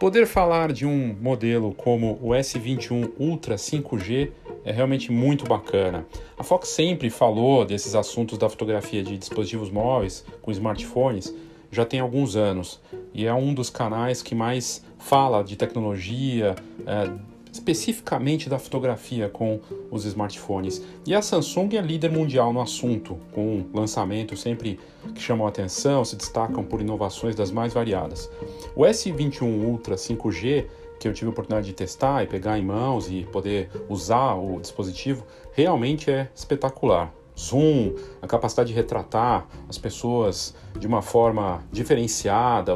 [0.00, 4.30] Poder falar de um modelo como o S21 Ultra 5G
[4.64, 6.06] é realmente muito bacana.
[6.38, 11.34] A Fox sempre falou desses assuntos da fotografia de dispositivos móveis com smartphones
[11.70, 12.80] já tem alguns anos
[13.12, 17.12] e é um dos canais que mais fala de tecnologia, é,
[17.52, 20.82] especificamente da fotografia com os smartphones.
[21.06, 24.78] E a Samsung é líder mundial no assunto, com lançamentos sempre
[25.14, 28.30] que chamam atenção, se destacam por inovações das mais variadas.
[28.74, 30.66] O S21 Ultra 5G
[31.00, 34.60] que eu tive a oportunidade de testar e pegar em mãos e poder usar o
[34.60, 37.10] dispositivo, realmente é espetacular.
[37.38, 42.74] Zoom, a capacidade de retratar as pessoas de uma forma diferenciada,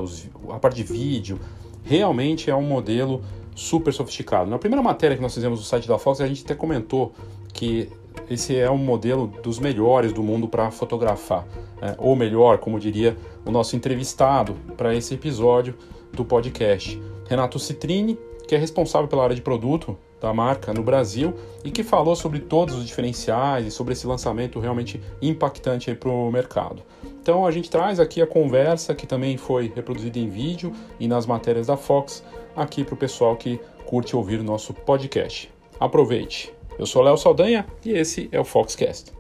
[0.48, 1.38] a parte de vídeo,
[1.83, 3.22] realmente é um modelo
[3.54, 4.50] super sofisticado.
[4.50, 7.12] Na primeira matéria que nós fizemos no site da Fox, a gente até comentou
[7.52, 7.88] que
[8.28, 11.46] esse é um modelo dos melhores do mundo para fotografar,
[11.80, 15.74] é, ou melhor, como diria o nosso entrevistado para esse episódio
[16.12, 21.34] do podcast, Renato Citrini, que é responsável pela área de produto da marca no Brasil
[21.62, 26.30] e que falou sobre todos os diferenciais e sobre esse lançamento realmente impactante para o
[26.30, 26.83] mercado.
[27.20, 31.27] Então a gente traz aqui a conversa que também foi reproduzida em vídeo e nas
[31.27, 32.22] matérias da Fox
[32.56, 35.52] aqui para o pessoal que curte ouvir o nosso podcast.
[35.78, 36.52] Aproveite!
[36.78, 39.12] Eu sou Léo Saldanha e esse é o Foxcast.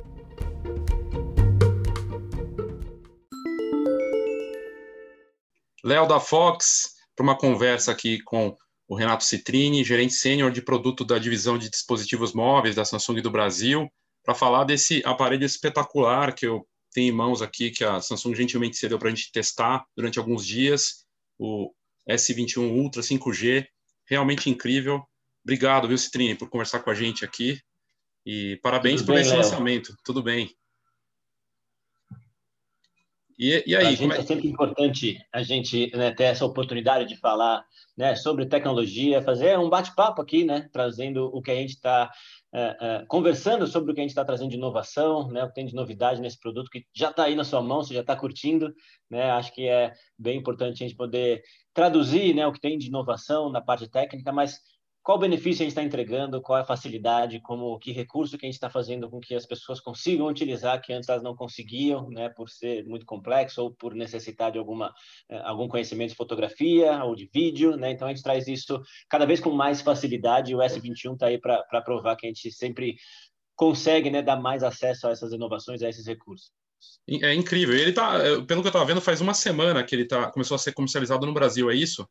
[5.84, 8.56] Léo da Fox, para uma conversa aqui com
[8.88, 13.30] o Renato Citrini, gerente sênior de produto da divisão de dispositivos móveis da Samsung do
[13.30, 13.88] Brasil,
[14.24, 18.76] para falar desse aparelho espetacular que eu tenho em mãos aqui, que a Samsung gentilmente
[18.76, 21.04] cedeu para a gente testar durante alguns dias,
[21.38, 21.70] o
[22.08, 23.66] S21 Ultra 5G,
[24.06, 25.02] realmente incrível.
[25.42, 27.60] Obrigado, viu, Citrini, por conversar com a gente aqui.
[28.24, 29.96] E parabéns Tudo por bem, esse lançamento.
[30.04, 30.50] Tudo bem.
[33.38, 33.96] E, e aí?
[33.96, 34.18] É...
[34.18, 37.64] é sempre importante a gente né, ter essa oportunidade de falar
[37.96, 42.10] né, sobre tecnologia, fazer um bate-papo aqui, né, trazendo o que a gente está
[42.54, 45.54] é, é, conversando sobre o que a gente está trazendo de inovação, né, o que
[45.54, 48.14] tem de novidade nesse produto que já está aí na sua mão, você já está
[48.14, 48.72] curtindo,
[49.10, 51.42] né, acho que é bem importante a gente poder
[51.72, 54.60] traduzir né, o que tem de inovação na parte técnica, mas
[55.04, 58.48] qual benefício a gente está entregando, qual é a facilidade, como que recurso que a
[58.48, 62.30] gente está fazendo com que as pessoas consigam utilizar que antes elas não conseguiam, né,
[62.30, 64.94] por ser muito complexo ou por necessitar de alguma
[65.28, 67.90] eh, algum conhecimento de fotografia ou de vídeo, né?
[67.90, 70.52] Então a gente traz isso cada vez com mais facilidade.
[70.52, 72.96] E o S21 está aí para provar que a gente sempre
[73.54, 76.50] consegue, né, dar mais acesso a essas inovações, a esses recursos.
[77.06, 77.76] É incrível.
[77.76, 80.58] Ele tá, pelo que eu estava vendo, faz uma semana que ele tá começou a
[80.58, 82.08] ser comercializado no Brasil, é isso?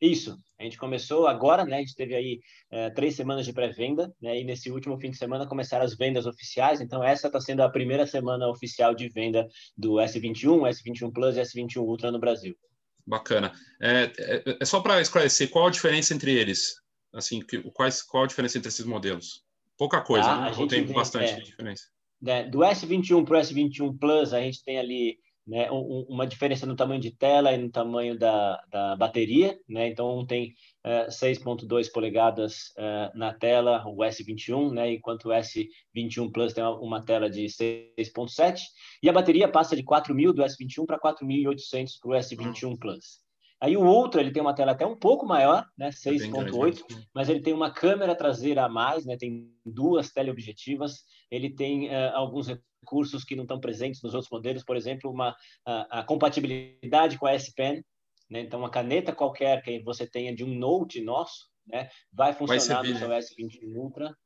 [0.00, 1.76] Isso, a gente começou agora, né?
[1.76, 4.40] A gente teve aí é, três semanas de pré-venda, né?
[4.40, 6.80] E nesse último fim de semana começaram as vendas oficiais.
[6.80, 11.40] Então, essa está sendo a primeira semana oficial de venda do S21, S21 Plus e
[11.40, 12.56] S21 Ultra no Brasil.
[13.04, 13.52] Bacana.
[13.80, 16.74] É, é, é só para esclarecer, qual a diferença entre eles?
[17.12, 19.42] Assim, que, quais, qual a diferença entre esses modelos?
[19.76, 20.56] Pouca coisa, ah, né?
[20.56, 21.84] Ou tem bastante é, diferença?
[22.20, 26.66] Né, do S21 para o S21 Plus, a gente tem ali né, um, uma diferença
[26.66, 30.50] no tamanho de tela e no tamanho da, da bateria, né, então um tem
[30.84, 36.62] uh, é, 6.2 polegadas uh, na tela, o S21, né, enquanto o S21 Plus tem
[36.62, 38.60] uma, uma tela de 6.7,
[39.02, 43.27] e a bateria passa de 4.000 do S21 para 4.800 para o S21 Plus.
[43.60, 47.40] Aí o Ultra ele tem uma tela até um pouco maior, né, 6.8, mas ele
[47.40, 53.24] tem uma câmera traseira a mais, né, tem duas teleobjetivas, ele tem uh, alguns recursos
[53.24, 55.34] que não estão presentes nos outros modelos, por exemplo, uma,
[55.66, 57.84] a, a compatibilidade com a S Pen,
[58.30, 58.40] né?
[58.40, 61.88] então uma caneta qualquer que você tenha de um Note nosso, né?
[62.12, 64.16] vai funcionar vai no seu S20 Ultra,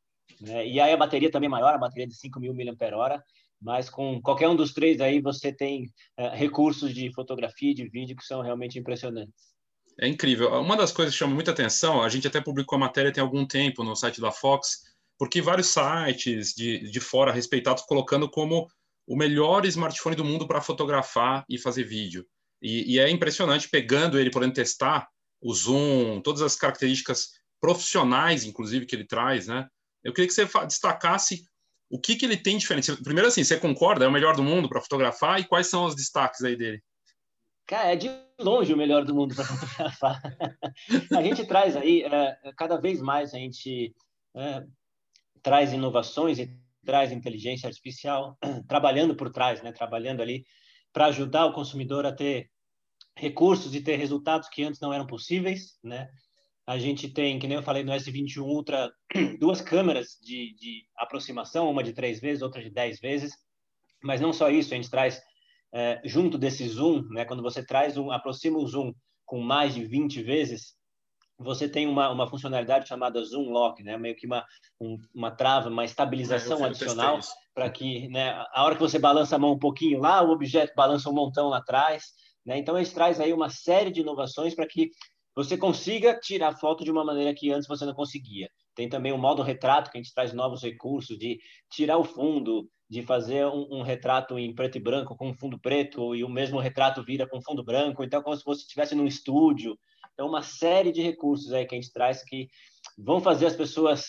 [0.40, 0.66] né?
[0.66, 3.22] e aí a bateria também é maior, a bateria é de 5.000 mAh,
[3.62, 5.84] mas com qualquer um dos três aí você tem
[6.18, 9.52] uh, recursos de fotografia e de vídeo que são realmente impressionantes.
[10.00, 10.52] É incrível.
[10.60, 13.46] Uma das coisas que chama muita atenção, a gente até publicou a matéria tem algum
[13.46, 14.80] tempo no site da Fox,
[15.18, 18.66] porque vários sites de, de fora respeitados colocando como
[19.06, 22.26] o melhor smartphone do mundo para fotografar e fazer vídeo.
[22.60, 25.08] E, e, é impressionante, pegando ele, podendo testar
[25.40, 27.30] o zoom, todas as características
[27.60, 29.66] profissionais, inclusive, que ele traz, né?
[30.02, 31.44] Eu queria que você destacasse
[31.92, 32.90] o que, que ele tem diferente.
[33.02, 34.06] Primeiro, assim, você concorda?
[34.06, 35.38] É o melhor do mundo para fotografar?
[35.38, 36.82] E quais são os destaques aí dele?
[37.66, 38.10] Cara, é de
[38.40, 40.22] longe o melhor do mundo para fotografar.
[41.14, 43.94] a gente traz aí, é, cada vez mais a gente
[44.34, 44.64] é,
[45.42, 46.50] traz inovações e
[46.82, 49.70] traz inteligência artificial, trabalhando por trás, né?
[49.70, 50.46] trabalhando ali
[50.94, 52.50] para ajudar o consumidor a ter
[53.14, 56.08] recursos e ter resultados que antes não eram possíveis, né?
[56.66, 58.92] A gente tem, que nem eu falei no S21 Ultra,
[59.40, 63.34] duas câmeras de, de aproximação, uma de três vezes, outra de dez vezes.
[64.02, 65.20] Mas não só isso, a gente traz
[65.74, 67.24] é, junto desse zoom, né?
[67.24, 68.92] Quando você traz um, aproxima o zoom
[69.24, 70.76] com mais de 20 vezes,
[71.38, 73.96] você tem uma, uma funcionalidade chamada Zoom Lock, né?
[73.96, 74.44] meio que uma,
[74.80, 77.18] um, uma trava, uma estabilização é, adicional
[77.54, 80.74] para que né, a hora que você balança a mão um pouquinho lá, o objeto
[80.74, 82.04] balança um montão lá atrás.
[82.44, 82.58] Né?
[82.58, 84.90] Então, ele traz aí uma série de inovações para que
[85.34, 88.48] você consiga tirar foto de uma maneira que antes você não conseguia.
[88.74, 91.38] Tem também o modo retrato, que a gente traz novos recursos de
[91.70, 96.14] tirar o fundo, de fazer um, um, retrato em preto e branco com fundo preto
[96.14, 98.04] e o mesmo retrato vira com fundo branco.
[98.04, 99.78] Então, como se você estivesse num estúdio.
[100.12, 102.48] Então, uma série de recursos aí que a gente traz que
[102.98, 104.04] vão fazer as pessoas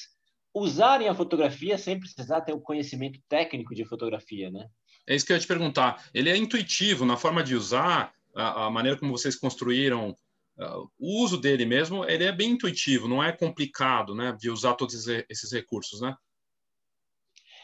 [0.53, 4.67] usarem a fotografia sem precisar ter o um conhecimento técnico de fotografia, né?
[5.07, 6.09] É isso que eu ia te perguntar.
[6.13, 10.15] Ele é intuitivo na forma de usar, a, a maneira como vocês construíram
[10.57, 15.07] o uso dele mesmo, ele é bem intuitivo, não é complicado, né, de usar todos
[15.07, 16.15] esses recursos, né?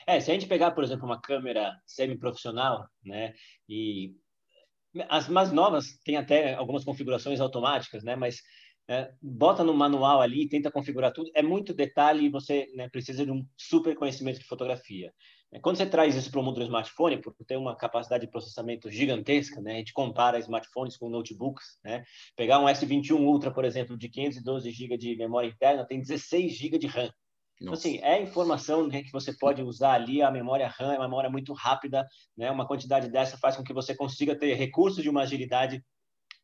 [0.07, 3.33] É, se a gente pegar, por exemplo, uma câmera semi-profissional, né,
[3.67, 4.15] e
[5.07, 8.41] as mais novas têm até algumas configurações automáticas, né, mas
[8.87, 13.23] é, bota no manual ali, tenta configurar tudo, é muito detalhe e você né, precisa
[13.23, 15.13] de um super conhecimento de fotografia.
[15.51, 18.31] É, quando você traz isso para o mundo do smartphone, porque tem uma capacidade de
[18.31, 19.73] processamento gigantesca, né?
[19.73, 22.03] A gente compara smartphones com notebooks, né?
[22.35, 26.77] Pegar um S21 Ultra, por exemplo, de 512 GB de memória interna, tem 16 GB
[26.77, 27.11] de RAM.
[27.61, 31.09] Então, assim, é informação né, que você pode usar ali, a memória RAM é uma
[31.09, 32.07] memória muito rápida,
[32.37, 32.49] né?
[32.49, 35.83] Uma quantidade dessa faz com que você consiga ter recursos de uma agilidade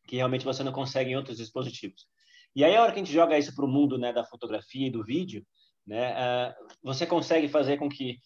[0.06, 2.06] que realmente você não consegue em outros dispositivos.
[2.54, 4.86] E aí, a hora que a gente joga isso para o mundo né, da fotografia
[4.86, 5.44] e do vídeo,
[5.86, 8.18] né, uh, você consegue fazer com que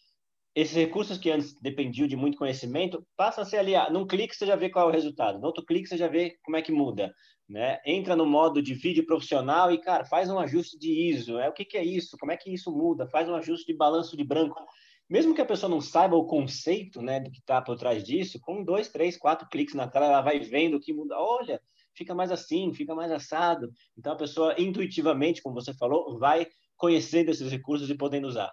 [0.60, 4.36] esses recursos que antes dependiam de muito conhecimento passam a ser ali, ah, num clique
[4.36, 6.62] você já vê qual é o resultado, no outro clique você já vê como é
[6.62, 7.14] que muda,
[7.48, 7.78] né?
[7.86, 11.52] Entra no modo de vídeo profissional e, cara, faz um ajuste de ISO, é o
[11.52, 14.22] que, que é isso, como é que isso muda, faz um ajuste de balanço de
[14.22, 14.62] branco.
[15.08, 18.38] Mesmo que a pessoa não saiba o conceito, né, do que está por trás disso,
[18.40, 21.18] com dois, três, quatro cliques na tela, ela vai vendo o que muda.
[21.18, 21.60] Olha,
[21.96, 23.72] fica mais assim, fica mais assado.
[23.98, 26.46] Então a pessoa intuitivamente, como você falou, vai
[26.76, 28.52] conhecendo esses recursos e podendo usar.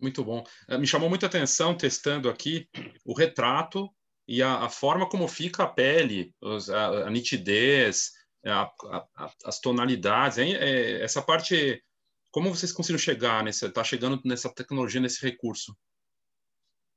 [0.00, 0.44] Muito bom.
[0.68, 2.68] Eh, me chamou muita atenção, testando aqui,
[3.04, 3.90] o retrato
[4.26, 8.12] e a, a forma como fica a pele, os, a, a, nitidez,
[8.46, 8.70] a,
[9.44, 10.38] as tonalidades.
[10.38, 11.82] É, essa parte,
[12.30, 15.76] como vocês conseguiram chegar nessa, está chegando nessa tecnologia, nesse recurso?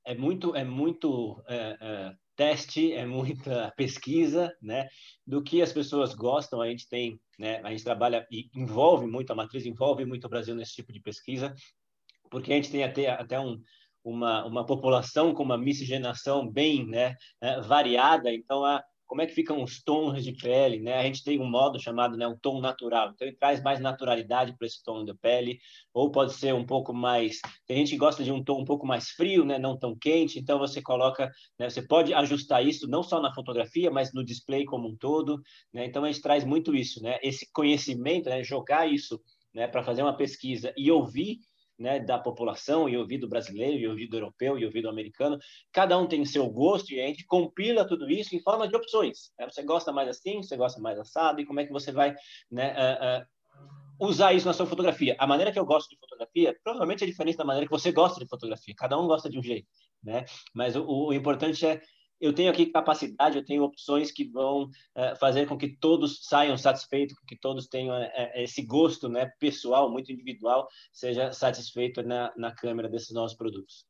[0.05, 4.87] É muito, é muito é, é, teste, é muita pesquisa, né?
[5.25, 7.61] Do que as pessoas gostam, a gente tem, né?
[7.63, 10.99] A gente trabalha e envolve muito a matriz, envolve muito o Brasil nesse tipo de
[10.99, 11.55] pesquisa
[12.31, 13.61] porque a gente tem até, até um,
[14.03, 18.81] uma, uma população com uma miscigenação bem né, é, variada, então a,
[19.11, 20.93] como é que ficam os tons de pele, né?
[20.97, 23.09] A gente tem um modo chamado, né, um tom natural.
[23.09, 25.59] Então ele traz mais naturalidade para esse tom da pele,
[25.93, 28.87] ou pode ser um pouco mais, tem gente que gosta de um tom um pouco
[28.87, 31.29] mais frio, né, não tão quente, então você coloca,
[31.59, 35.41] né, você pode ajustar isso não só na fotografia, mas no display como um todo,
[35.73, 35.85] né?
[35.85, 37.19] Então a gente traz muito isso, né?
[37.21, 39.19] Esse conhecimento, né, jogar isso,
[39.53, 41.39] né, para fazer uma pesquisa e ouvir
[41.81, 45.39] né, da população e ouvido brasileiro e ouvido europeu e ouvido americano.
[45.71, 49.31] Cada um tem seu gosto e a gente compila tudo isso em forma de opções.
[49.37, 49.49] Né?
[49.49, 52.15] Você gosta mais assim, você gosta mais assado e como é que você vai
[52.49, 55.15] né, uh, uh, usar isso na sua fotografia.
[55.17, 58.19] A maneira que eu gosto de fotografia provavelmente é diferente da maneira que você gosta
[58.19, 58.75] de fotografia.
[58.77, 59.67] Cada um gosta de um jeito,
[60.03, 60.25] né?
[60.53, 61.81] Mas o, o importante é
[62.21, 66.55] eu tenho aqui capacidade, eu tenho opções que vão uh, fazer com que todos saiam
[66.55, 72.31] satisfeitos, com que todos tenham uh, esse gosto né, pessoal, muito individual, seja satisfeito na,
[72.37, 73.85] na câmera desses novos produtos.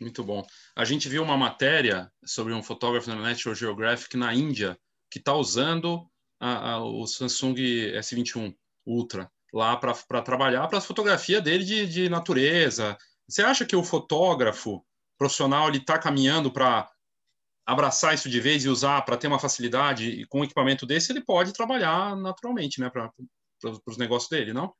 [0.00, 0.44] Muito bom.
[0.76, 4.78] A gente viu uma matéria sobre um fotógrafo na National Geographic na Índia
[5.10, 6.08] que está usando
[6.40, 8.54] a, a, o Samsung S21
[8.86, 12.96] Ultra lá para trabalhar para a fotografia dele de, de natureza.
[13.28, 14.84] Você acha que o fotógrafo
[15.18, 16.90] profissional ele está caminhando para
[17.64, 21.12] abraçar isso de vez e usar para ter uma facilidade e com um equipamento desse
[21.12, 23.10] ele pode trabalhar naturalmente, né, para
[23.86, 24.74] os negócios dele, não?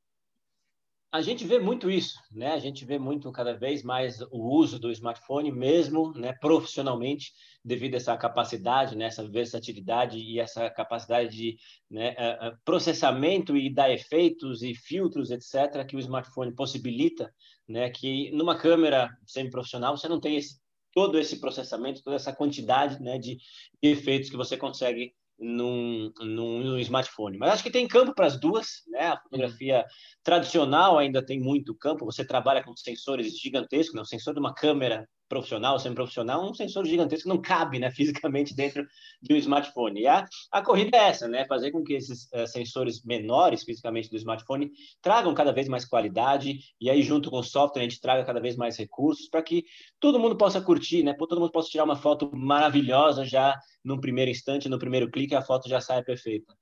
[1.14, 2.52] A gente vê muito isso, né?
[2.52, 7.92] A gente vê muito cada vez mais o uso do smartphone, mesmo, né, profissionalmente, devido
[7.92, 11.58] a essa capacidade, né, essa versatilidade e essa capacidade de
[11.90, 12.16] né,
[12.64, 17.30] processamento e dar efeitos e filtros, etc., que o smartphone possibilita,
[17.68, 17.90] né?
[17.90, 20.61] Que numa câmera semi-profissional você não tem esse
[20.92, 23.38] todo esse processamento, toda essa quantidade né, de
[23.80, 27.36] efeitos que você consegue num, num, num, smartphone.
[27.36, 29.08] Mas acho que tem campo para as duas, né?
[29.08, 29.84] A fotografia
[30.22, 32.04] tradicional ainda tem muito campo.
[32.04, 34.02] Você trabalha com sensores gigantescos, né?
[34.02, 38.86] o sensor de uma câmera profissional, semi-profissional, um sensor gigantesco não cabe né, fisicamente dentro
[39.22, 40.02] de um smartphone.
[40.02, 44.10] E a, a corrida é essa, né, fazer com que esses uh, sensores menores fisicamente
[44.10, 44.70] do smartphone
[45.00, 48.40] tragam cada vez mais qualidade e aí junto com o software a gente traga cada
[48.40, 49.64] vez mais recursos para que
[49.98, 54.30] todo mundo possa curtir, né, todo mundo possa tirar uma foto maravilhosa já no primeiro
[54.30, 56.54] instante, no primeiro clique, a foto já saia perfeita.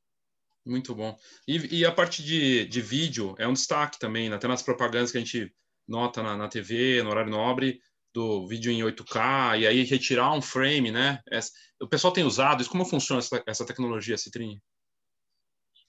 [0.64, 1.16] Muito bom.
[1.48, 4.36] E, e a parte de, de vídeo é um destaque também, né?
[4.36, 5.52] até nas propagandas que a gente
[5.88, 7.80] nota na, na TV, no horário nobre,
[8.12, 11.20] do vídeo em 8K, e aí retirar um frame, né?
[11.30, 11.50] Essa,
[11.80, 12.70] o pessoal tem usado isso.
[12.70, 14.58] Como funciona essa, tecnologia, Citrinha?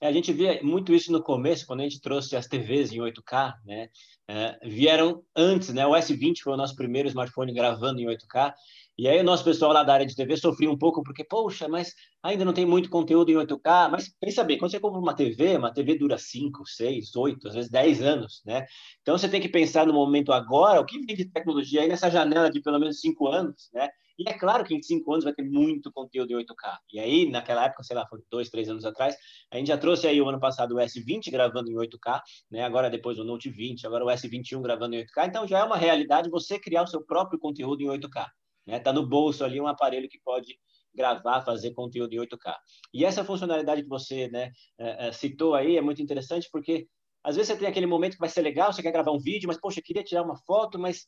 [0.02, 2.98] É, a gente via muito isso no começo, quando a gente trouxe as TVs em
[2.98, 3.88] 8K, né?
[4.26, 5.86] É, vieram antes, né?
[5.86, 8.52] O S20 foi o nosso primeiro smartphone gravando em 8K,
[8.98, 11.68] e aí o nosso pessoal lá da área de TV sofria um pouco, porque, poxa,
[11.68, 13.88] mas ainda não tem muito conteúdo em 8K.
[13.92, 17.54] Mas pensa bem, quando você compra uma TV, uma TV dura 5, 6, 8, às
[17.54, 18.66] vezes 10 anos, né?
[19.02, 22.10] Então você tem que pensar no momento agora, o que vem de tecnologia aí nessa
[22.10, 23.88] janela de pelo menos 5 anos, né?
[24.18, 26.78] E é claro que em 5 anos vai ter muito conteúdo em 8K.
[26.92, 29.16] E aí, naquela época, sei lá, foi 2, 3 anos atrás,
[29.50, 32.62] a gente já trouxe aí o ano passado o S20 gravando em 8K, né?
[32.64, 35.28] Agora depois o Note 20, agora o S21 gravando em 8K.
[35.28, 38.26] Então já é uma realidade você criar o seu próprio conteúdo em 8K.
[38.66, 38.78] Né?
[38.78, 40.56] Tá no bolso ali um aparelho que pode
[40.94, 42.54] gravar, fazer conteúdo em 8K.
[42.92, 46.86] E essa funcionalidade que você né, é, é, citou aí é muito interessante porque
[47.24, 49.46] às vezes você tem aquele momento que vai ser legal, você quer gravar um vídeo,
[49.46, 51.06] mas poxa, eu queria tirar uma foto, mas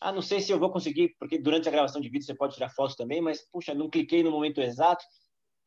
[0.00, 2.54] ah, não sei se eu vou conseguir, porque durante a gravação de vídeo você pode
[2.54, 5.04] tirar fotos também, mas puxa, não cliquei no momento exato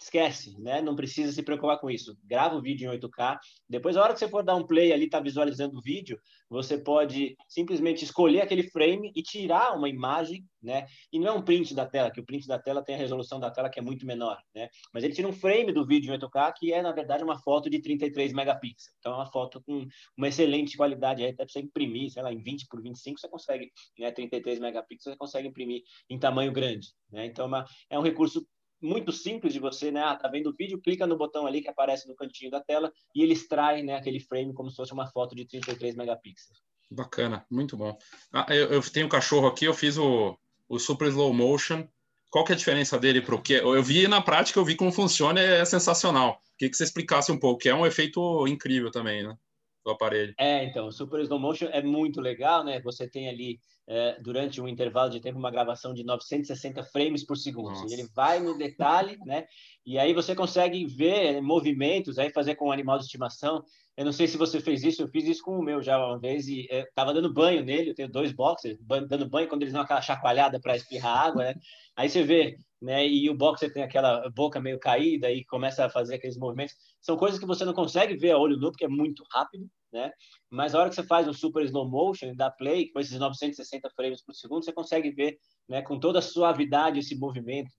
[0.01, 0.81] esquece, né?
[0.81, 2.17] Não precisa se preocupar com isso.
[2.23, 3.37] Grava o vídeo em 8K.
[3.67, 6.77] Depois, a hora que você for dar um play ali, tá visualizando o vídeo, você
[6.77, 10.87] pode simplesmente escolher aquele frame e tirar uma imagem, né?
[11.11, 13.39] E não é um print da tela, que o print da tela tem a resolução
[13.39, 14.69] da tela que é muito menor, né?
[14.93, 17.69] Mas ele tira um frame do vídeo em 8K, que é, na verdade, uma foto
[17.69, 18.95] de 33 megapixels.
[18.99, 19.85] Então, é uma foto com
[20.17, 21.23] uma excelente qualidade.
[21.23, 24.11] Aí, até você imprimir, sei lá, em 20 por 25, você consegue, né?
[24.11, 27.25] 33 megapixels, você consegue imprimir em tamanho grande, né?
[27.25, 28.47] Então, é, uma, é um recurso
[28.81, 30.01] muito simples de você, né?
[30.01, 32.91] Ah, tá vendo o vídeo, clica no botão ali que aparece no cantinho da tela
[33.13, 36.61] e ele extrai, né, aquele frame como se fosse uma foto de 33 megapixels.
[36.89, 37.97] Bacana, muito bom.
[38.33, 41.87] Ah, eu, eu, tenho um cachorro aqui, eu fiz o, o Super Slow Motion.
[42.31, 43.53] Qual que é a diferença dele para o que?
[43.53, 46.41] Eu vi na prática, eu vi como funciona, é sensacional.
[46.57, 49.35] Queria que você explicasse um pouco, que é um efeito incrível também, né?
[49.83, 50.33] Do aparelho.
[50.37, 52.79] É, então, o Super Slow Motion é muito legal, né?
[52.81, 57.35] Você tem ali é, durante um intervalo de tempo uma gravação de 960 frames por
[57.35, 57.73] segundo.
[57.91, 59.47] Ele vai no detalhe, né?
[59.83, 63.63] E aí você consegue ver movimentos, aí fazer com o animal de estimação.
[63.97, 66.19] Eu não sei se você fez isso, eu fiz isso com o meu já uma
[66.19, 67.89] vez e estava dando banho nele.
[67.89, 68.77] Eu tenho dois boxers
[69.07, 71.55] dando banho quando eles dão aquela chacoalhada para espirrar água, né?
[71.95, 73.07] Aí você vê, né?
[73.07, 76.75] E o boxer tem aquela boca meio caída e começa a fazer aqueles movimentos.
[77.01, 80.11] São coisas que você não consegue ver a olho nu porque é muito rápido, né?
[80.49, 83.89] Mas a hora que você faz um super slow motion, dá play, com esses 960
[83.91, 87.71] frames por segundo, você consegue ver, né, com toda a suavidade esse movimento,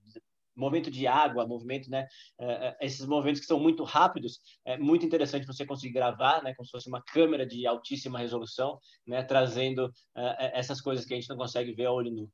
[0.56, 2.06] movimento de água, movimento, né,
[2.38, 6.66] uh, esses movimentos que são muito rápidos, é muito interessante você conseguir gravar, né, como
[6.66, 11.28] se fosse uma câmera de altíssima resolução, né, trazendo uh, essas coisas que a gente
[11.28, 12.30] não consegue ver a olho nu.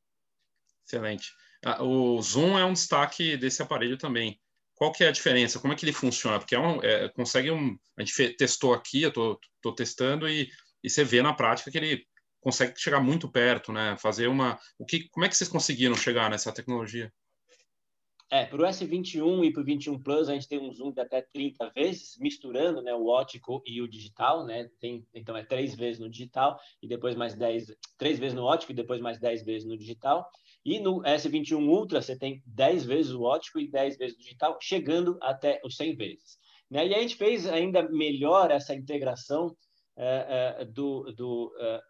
[0.85, 1.33] Excelente.
[1.65, 4.41] Ah, o zoom é um destaque desse aparelho também
[4.77, 5.59] qual que é a diferença?
[5.59, 6.39] Como é que ele funciona?
[6.39, 7.77] Porque é um, é, consegue um.
[7.99, 10.49] A gente testou aqui, eu estou testando e,
[10.85, 12.07] e você vê na prática que ele
[12.41, 13.97] consegue chegar muito perto, né?
[13.99, 14.59] Fazer uma.
[14.79, 17.11] O que, como é que vocês conseguiram chegar nessa tecnologia?
[18.31, 21.01] É, para o S21 e para o 21 Plus a gente tem um zoom de
[21.01, 24.69] até 30 vezes, misturando né, o ótico e o digital, né?
[24.81, 28.73] Tem, então é três vezes no digital e depois mais 10, três vezes no ótico
[28.73, 30.29] e depois mais 10 vezes no digital.
[30.67, 34.59] E no S21 Ultra você tem 10 vezes o ótico e 10 vezes o digital,
[34.61, 36.39] chegando até os 100 vezes.
[36.69, 36.89] Né?
[36.89, 39.57] E a gente fez ainda melhor essa integração
[39.97, 41.81] é, é, do, do, é,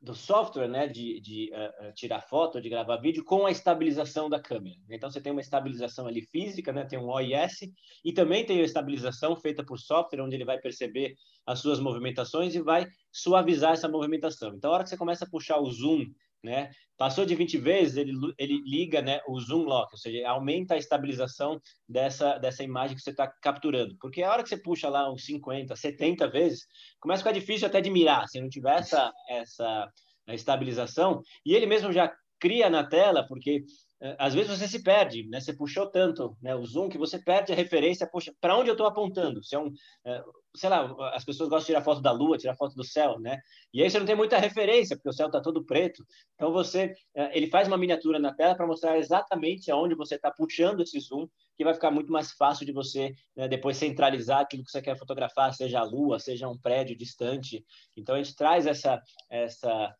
[0.00, 1.50] do software né, de, de
[1.96, 4.76] tirar foto, de gravar vídeo, com a estabilização da câmera.
[4.88, 7.68] Então, você tem uma estabilização ali física, né, tem um OIS,
[8.04, 12.54] e também tem a estabilização feita por software, onde ele vai perceber as suas movimentações
[12.54, 14.54] e vai suavizar essa movimentação.
[14.54, 16.06] Então, a hora que você começa a puxar o zoom
[16.44, 16.70] né?
[16.96, 20.78] Passou de 20 vezes, ele, ele liga né, o zoom lock, ou seja, aumenta a
[20.78, 21.58] estabilização
[21.88, 23.96] dessa, dessa imagem que você está capturando.
[23.98, 26.66] Porque a hora que você puxa lá uns 50, 70 vezes,
[27.00, 29.88] começa a ficar difícil até de mirar, se não tiver essa, essa
[30.28, 31.22] estabilização.
[31.44, 33.64] E ele mesmo já cria na tela, porque
[34.02, 35.40] eh, às vezes você se perde, né?
[35.40, 38.74] Você puxou tanto né, o zoom que você perde a referência, poxa, para onde eu
[38.74, 39.42] estou apontando?
[39.42, 39.72] Se é um,
[40.06, 40.22] eh,
[40.54, 43.40] sei lá, as pessoas gostam de tirar foto da lua, tirar foto do céu, né?
[43.72, 46.04] E aí você não tem muita referência, porque o céu está todo preto.
[46.34, 50.30] Então você, eh, ele faz uma miniatura na tela para mostrar exatamente aonde você está
[50.30, 54.64] puxando esse zoom, que vai ficar muito mais fácil de você né, depois centralizar aquilo
[54.64, 57.64] que você quer fotografar, seja a lua, seja um prédio distante.
[57.96, 59.94] Então a gente traz essa essa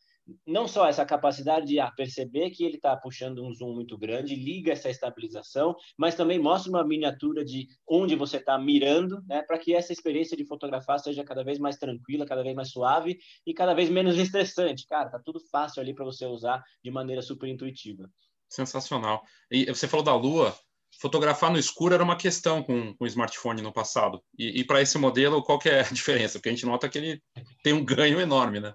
[0.47, 4.35] não só essa capacidade de ah, perceber que ele está puxando um zoom muito grande,
[4.35, 9.59] liga essa estabilização, mas também mostra uma miniatura de onde você está mirando, né, para
[9.59, 13.53] que essa experiência de fotografar seja cada vez mais tranquila, cada vez mais suave e
[13.53, 14.87] cada vez menos estressante.
[14.87, 18.09] Cara, tá tudo fácil ali para você usar de maneira super intuitiva.
[18.49, 19.23] Sensacional.
[19.51, 20.57] E você falou da Lua,
[21.01, 24.23] fotografar no escuro era uma questão com, o smartphone no passado.
[24.39, 26.39] E, e para esse modelo, qual que é a diferença?
[26.39, 27.23] Porque a gente nota que ele
[27.63, 28.75] tem um ganho enorme, né?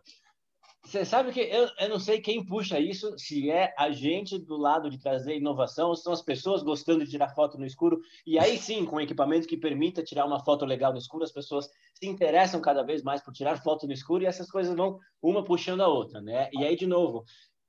[0.89, 4.57] Você sabe que eu, eu não sei quem puxa isso, se é a gente do
[4.57, 8.01] lado de trazer inovação, ou são as pessoas gostando de tirar foto no escuro.
[8.25, 11.69] E aí sim, com equipamento que permita tirar uma foto legal no escuro, as pessoas
[11.93, 15.43] se interessam cada vez mais por tirar foto no escuro e essas coisas vão uma
[15.43, 16.49] puxando a outra, né?
[16.51, 17.23] E aí, de novo,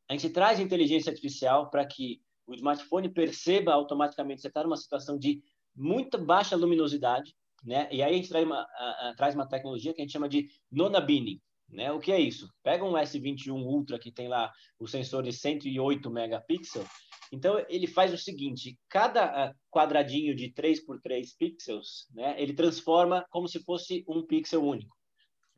[0.09, 5.19] a gente traz inteligência artificial para que o smartphone perceba automaticamente você está numa situação
[5.19, 5.43] de
[5.77, 7.87] muita baixa luminosidade, né?
[7.93, 10.27] E aí a gente traz uma, a, a, traz uma tecnologia que a gente chama
[10.27, 11.39] de nona binning
[11.73, 11.93] né?
[11.93, 12.49] O que é isso?
[12.63, 16.89] Pega um S21 Ultra que tem lá o sensor de 108 megapixels.
[17.33, 22.53] Então ele faz o seguinte: cada ah, quadradinho de 3 por 3 pixels, né, ele
[22.53, 24.97] transforma como se fosse um pixel único.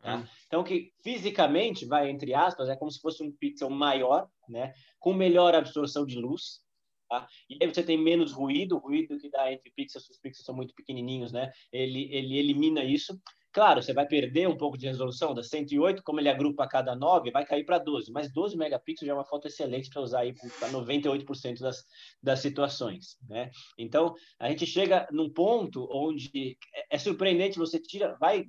[0.00, 0.18] Tá?
[0.18, 0.26] Hum.
[0.46, 5.14] Então que fisicamente vai entre aspas é como se fosse um pixel maior, né, com
[5.14, 6.60] melhor absorção de luz.
[7.08, 7.26] Tá?
[7.48, 10.54] E aí você tem menos ruído, o ruído que dá entre pixels, os pixels são
[10.54, 11.50] muito pequenininhos, né?
[11.72, 13.18] Ele ele elimina isso.
[13.52, 16.96] Claro, você vai perder um pouco de resolução da 108, como ele agrupa a cada
[16.96, 20.20] 9, vai cair para 12, mas 12 megapixels já é uma foto excelente para usar
[20.20, 21.84] aí para 98% das,
[22.22, 23.50] das situações, né?
[23.76, 28.46] Então, a gente chega num ponto onde é, é surpreendente, você tira, vai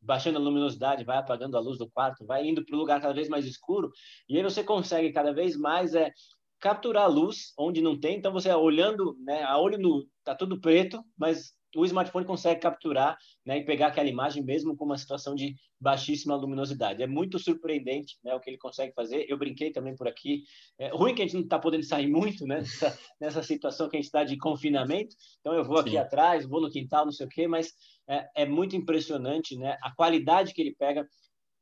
[0.00, 3.12] baixando a luminosidade, vai apagando a luz do quarto, vai indo para um lugar cada
[3.12, 3.90] vez mais escuro,
[4.26, 6.10] e aí você consegue cada vez mais é,
[6.58, 10.58] capturar a luz onde não tem, então você olhando, né, a olho nu, tá tudo
[10.58, 15.34] preto, mas o smartphone consegue capturar né, e pegar aquela imagem mesmo com uma situação
[15.34, 17.02] de baixíssima luminosidade.
[17.02, 19.26] É muito surpreendente né, o que ele consegue fazer.
[19.28, 20.42] Eu brinquei também por aqui.
[20.78, 23.96] É ruim que a gente não está podendo sair muito né, nessa, nessa, situação que
[23.96, 25.14] a gente está de confinamento.
[25.40, 25.98] Então eu vou aqui Sim.
[25.98, 27.72] atrás, vou no quintal, não sei o quê, mas
[28.08, 31.06] é, é muito impressionante né, a qualidade que ele pega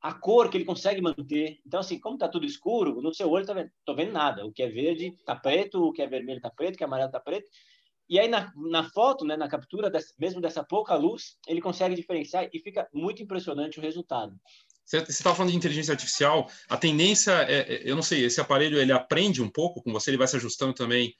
[0.04, 1.58] a cor que ele consegue manter.
[1.66, 4.44] Então, assim, como está tudo escuro, no seu olho tá vendo, tô vendo nada.
[4.44, 6.86] O que é verde está preto, o que é vermelho está preto, o que é
[6.86, 7.50] amarelo está preto.
[8.08, 11.94] E aí, na, na foto, né, na captura, desse, mesmo dessa pouca luz, ele consegue
[11.94, 14.34] diferenciar e fica muito impressionante o resultado.
[14.84, 18.78] Você estava falando de inteligência artificial, a tendência, é, é, eu não sei, esse aparelho
[18.78, 21.14] ele aprende um pouco com você, ele vai se ajustando também,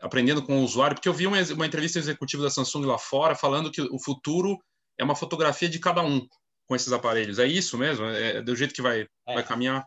[0.00, 3.34] aprendendo com o usuário, porque eu vi uma, uma entrevista executiva da Samsung lá fora
[3.34, 4.56] falando que o futuro
[4.96, 6.24] é uma fotografia de cada um
[6.66, 7.40] com esses aparelhos.
[7.40, 8.06] É isso mesmo?
[8.06, 9.34] É, é do jeito que vai, é.
[9.34, 9.84] vai caminhar?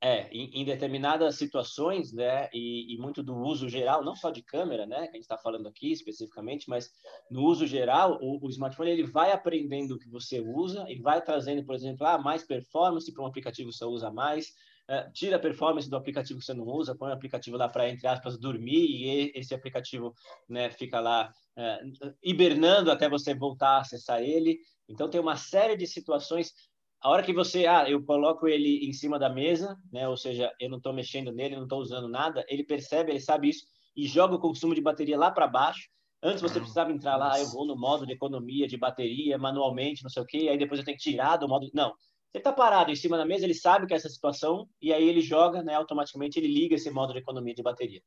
[0.00, 4.42] É, em, em, determinadas situações, né, e, e, muito do uso geral, não só de
[4.42, 6.88] câmera, né, que a gente está falando aqui especificamente, mas
[7.28, 11.20] no uso geral, o, o, smartphone ele vai aprendendo o que você usa e vai
[11.20, 14.54] trazendo, por exemplo, ah, mais performance para um aplicativo que você usa mais,
[14.88, 17.88] uh, tira a performance do aplicativo que você não usa, põe o aplicativo lá para,
[17.88, 20.14] entre aspas, dormir e esse aplicativo
[20.48, 24.58] né, fica lá uh, hibernando até você voltar a acessar ele.
[24.88, 26.52] Então, tem uma série de situações
[27.00, 30.08] a hora que você, ah, eu coloco ele em cima da mesa, né?
[30.08, 33.50] Ou seja, eu não estou mexendo nele, não estou usando nada, ele percebe, ele sabe
[33.50, 33.64] isso
[33.96, 35.88] e joga o consumo de bateria lá para baixo.
[36.22, 40.10] Antes você precisava entrar lá, eu vou no modo de economia de bateria manualmente, não
[40.10, 41.70] sei o quê, aí depois eu tenho que tirar do modo.
[41.72, 41.94] Não.
[42.30, 45.08] Você está parado em cima da mesa, ele sabe que é essa situação e aí
[45.08, 45.74] ele joga, né?
[45.74, 48.02] Automaticamente ele liga esse modo de economia de bateria.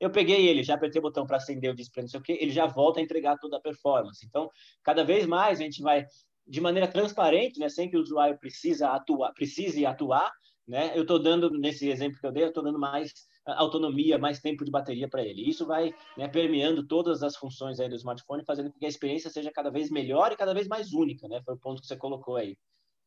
[0.00, 2.38] Eu peguei ele, já apertei o botão para acender o display, não sei o quê,
[2.40, 4.24] ele já volta a entregar toda a performance.
[4.26, 4.48] Então,
[4.82, 6.06] cada vez mais a gente vai
[6.48, 10.32] de maneira transparente, né, sem que o usuário precisa atuar, precise atuar,
[10.66, 13.12] né, eu estou dando, nesse exemplo que eu dei, eu estou dando mais
[13.48, 15.48] ah, autonomia, mais tempo de bateria para ele.
[15.48, 19.30] Isso vai né, permeando todas as funções aí do smartphone, fazendo com que a experiência
[19.30, 21.40] seja cada vez melhor e cada vez mais única, né?
[21.42, 22.58] Foi o ponto que você colocou aí.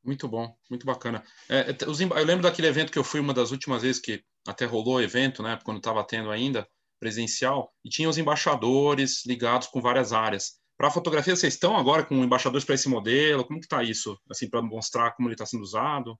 [0.03, 1.23] Muito bom, muito bacana.
[1.47, 4.95] É, eu lembro daquele evento que eu fui uma das últimas vezes que até rolou
[4.95, 5.59] o evento, né?
[5.63, 6.67] Quando estava tendo ainda
[6.99, 10.60] presencial, e tinha os embaixadores ligados com várias áreas.
[10.81, 13.45] Para a fotografia, vocês estão agora com embaixadores para esse modelo?
[13.45, 16.19] Como que está isso, assim, para mostrar como ele está sendo usado?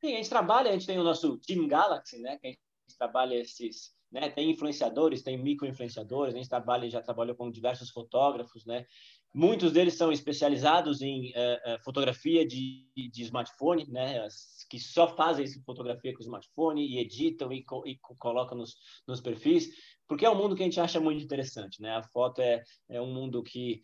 [0.00, 2.96] Sim, a gente trabalha, a gente tem o nosso Team Galaxy, né, que a gente
[2.96, 8.64] trabalha esses, né, tem influenciadores, tem micro-influenciadores, a gente trabalha, já trabalhou com diversos fotógrafos,
[8.64, 8.86] né,
[9.34, 14.26] muitos deles são especializados em uh, fotografia de, de smartphone, né,
[14.70, 19.68] que só fazem fotografia com smartphone e editam e, e colocam nos, nos perfis
[20.06, 21.96] porque é um mundo que a gente acha muito interessante, né?
[21.96, 23.82] A foto é, é um mundo que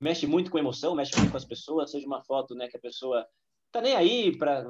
[0.00, 2.80] mexe muito com emoção, mexe muito com as pessoas, seja uma foto, né, que a
[2.80, 3.26] pessoa
[3.72, 4.64] tá nem aí para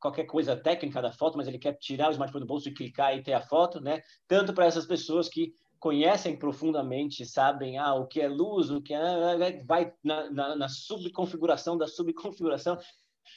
[0.00, 3.16] qualquer coisa técnica da foto, mas ele quer tirar o smartphone do bolso e clicar
[3.16, 4.02] e ter a foto, né?
[4.26, 8.94] Tanto para essas pessoas que conhecem profundamente, sabem ah, o que é luz, o que
[8.94, 12.78] é, vai na, na, na subconfiguração da subconfiguração.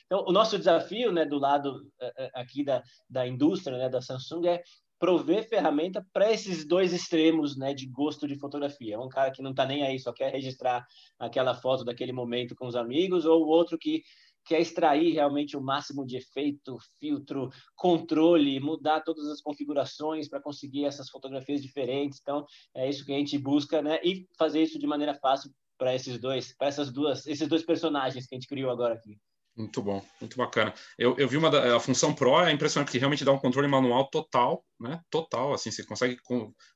[0.06, 4.02] Então, o nosso desafio, né, do lado eh, eh, aqui da, da indústria, né, da
[4.02, 4.64] Samsung, é
[5.00, 8.96] prover ferramenta para esses dois extremos né, de gosto de fotografia.
[8.96, 10.86] É um cara que não está nem aí, só quer registrar
[11.20, 14.04] aquela foto daquele momento com os amigos, ou o outro que
[14.48, 20.42] que é extrair realmente o máximo de efeito, filtro, controle, mudar todas as configurações para
[20.42, 22.20] conseguir essas fotografias diferentes.
[22.22, 24.00] Então, é isso que a gente busca, né?
[24.04, 28.26] E fazer isso de maneira fácil para esses dois, para essas duas, esses dois personagens
[28.26, 29.18] que a gente criou agora aqui.
[29.56, 30.72] Muito bom, muito bacana.
[31.00, 33.68] Eu, eu vi uma da, a função Pro, é impressionante porque realmente dá um controle
[33.68, 35.02] manual total, né?
[35.10, 36.18] Total, assim, você consegue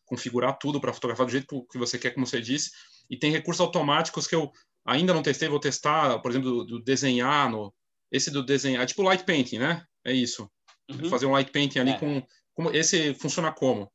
[0.03, 2.71] configurar tudo para fotografar do jeito que você quer, como você disse.
[3.07, 4.51] E tem recursos automáticos que eu
[4.85, 7.73] ainda não testei, vou testar, por exemplo, do, do desenhar no
[8.11, 9.85] esse do desenhar, é tipo light painting, né?
[10.03, 10.49] É isso.
[10.89, 11.09] Uhum.
[11.09, 11.97] Fazer um light painting ali é.
[11.97, 12.21] com
[12.53, 13.89] como esse funciona como?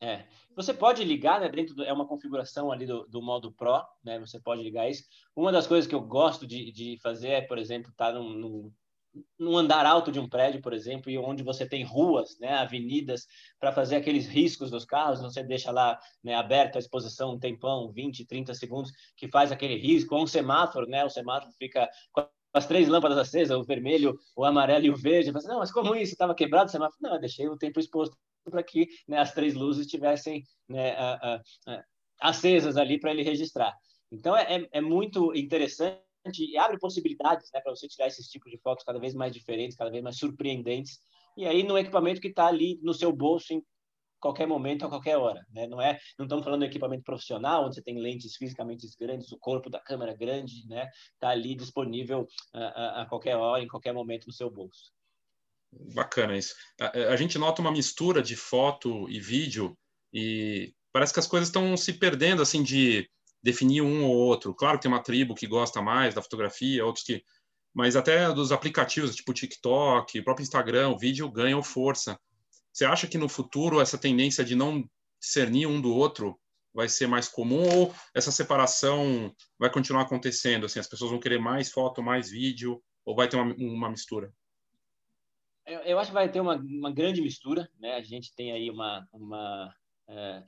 [0.00, 0.24] É.
[0.56, 4.18] Você pode ligar, né, dentro do, é uma configuração ali do, do, modo Pro, né,
[4.18, 5.04] você pode ligar isso.
[5.34, 8.30] Uma das coisas que eu gosto de, de fazer é, por exemplo, estar tá num,
[8.30, 8.72] num,
[9.38, 13.26] num, andar alto de um prédio, por exemplo, e onde você tem ruas, né, avenidas,
[13.58, 17.90] para fazer aqueles riscos dos carros, você deixa lá né, aberta a exposição um tempão,
[17.92, 22.26] 20, 30 segundos, que faz aquele risco, ou um semáforo, né, o semáforo fica com
[22.52, 25.30] as três lâmpadas acesas, o vermelho, o amarelo e o verde.
[25.30, 26.12] Você, não, mas como isso?
[26.12, 26.98] Estava quebrado o semáforo?
[27.00, 30.96] Não, eu deixei o tempo exposto para que né, as três luzes estivessem né,
[32.20, 33.72] acesas ali para ele registrar.
[34.10, 36.00] Então, é, é, é muito interessante
[36.38, 39.76] e abre possibilidades né, para você tirar esses tipos de fotos cada vez mais diferentes,
[39.76, 41.00] cada vez mais surpreendentes.
[41.36, 43.62] E aí, no equipamento que está ali no seu bolso, em
[44.20, 45.44] qualquer momento, a qualquer hora.
[45.50, 45.66] Né?
[45.66, 49.38] Não é, não estamos falando de equipamento profissional, onde você tem lentes fisicamente grandes, o
[49.38, 50.88] corpo da câmera grande, né?
[51.14, 54.92] Está ali disponível a, a, a, qualquer hora, em qualquer momento no seu bolso.
[55.94, 56.54] Bacana isso.
[56.80, 59.76] A, a, gente nota uma mistura de foto e vídeo
[60.12, 63.08] e parece que as coisas estão se perdendo assim de
[63.42, 64.54] definir um ou outro.
[64.54, 67.22] Claro que tem uma tribo que gosta mais da fotografia, outros que
[67.72, 72.18] mas até dos aplicativos tipo TikTok, o próprio Instagram, o vídeo ganham força.
[72.72, 74.84] Você acha que no futuro essa tendência de não
[75.20, 76.38] discernir um do outro
[76.72, 80.66] vai ser mais comum ou essa separação vai continuar acontecendo?
[80.66, 84.32] Assim, as pessoas vão querer mais foto, mais vídeo ou vai ter uma, uma mistura?
[85.66, 87.94] Eu, eu, acho que vai ter uma, uma grande mistura, né?
[87.94, 89.72] A gente tem aí uma, uma
[90.08, 90.42] é...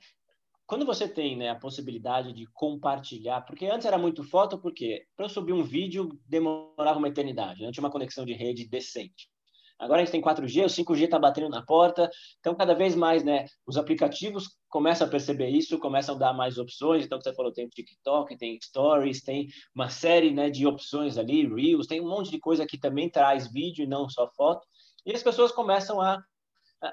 [0.65, 5.25] quando você tem né, a possibilidade de compartilhar, porque antes era muito foto, porque para
[5.25, 9.29] eu subir um vídeo demorava uma eternidade, não tinha uma conexão de rede decente.
[9.77, 13.23] Agora a gente tem 4G, o 5G está batendo na porta, então cada vez mais,
[13.23, 17.05] né, os aplicativos começam a perceber isso, começam a dar mais opções.
[17.05, 21.87] Então, você falou, tem TikTok, tem Stories, tem uma série, né, de opções ali, Reels,
[21.87, 24.65] tem um monte de coisa que também traz vídeo e não só foto.
[25.05, 26.23] E as pessoas começam a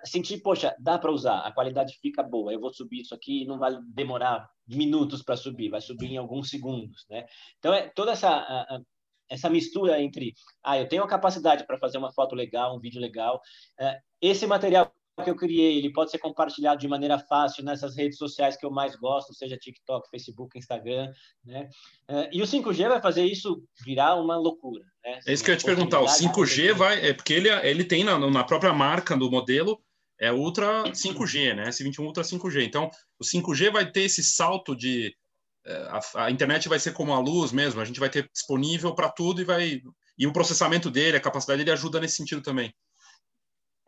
[0.04, 3.58] sentir, poxa, dá para usar, a qualidade fica boa, eu vou subir isso aqui, não
[3.58, 7.26] vai demorar minutos para subir, vai subir em alguns segundos, né?
[7.58, 8.82] Então, é toda essa
[9.30, 13.00] essa mistura entre, ah, eu tenho a capacidade para fazer uma foto legal, um vídeo
[13.00, 13.40] legal,
[13.78, 14.92] é, esse material
[15.22, 18.70] que eu criei, ele pode ser compartilhado de maneira fácil nessas redes sociais que eu
[18.70, 21.12] mais gosto, seja TikTok, Facebook, Instagram,
[21.44, 21.68] né?
[22.08, 25.20] É, e o 5G vai fazer isso virar uma loucura, né?
[25.26, 28.04] É isso que eu ia te perguntar, o 5G vai, é porque ele, ele tem
[28.04, 29.80] na, na própria marca do modelo,
[30.18, 31.64] é Ultra 5G, né?
[31.68, 32.64] S21 Ultra 5G.
[32.64, 35.14] Então, o 5G vai ter esse salto de
[35.66, 38.94] é, a, a, internet vai ser como a luz mesmo, a gente vai ter disponível
[38.94, 39.82] para tudo e vai
[40.18, 42.74] e o processamento dele, a capacidade dele ajuda nesse sentido também.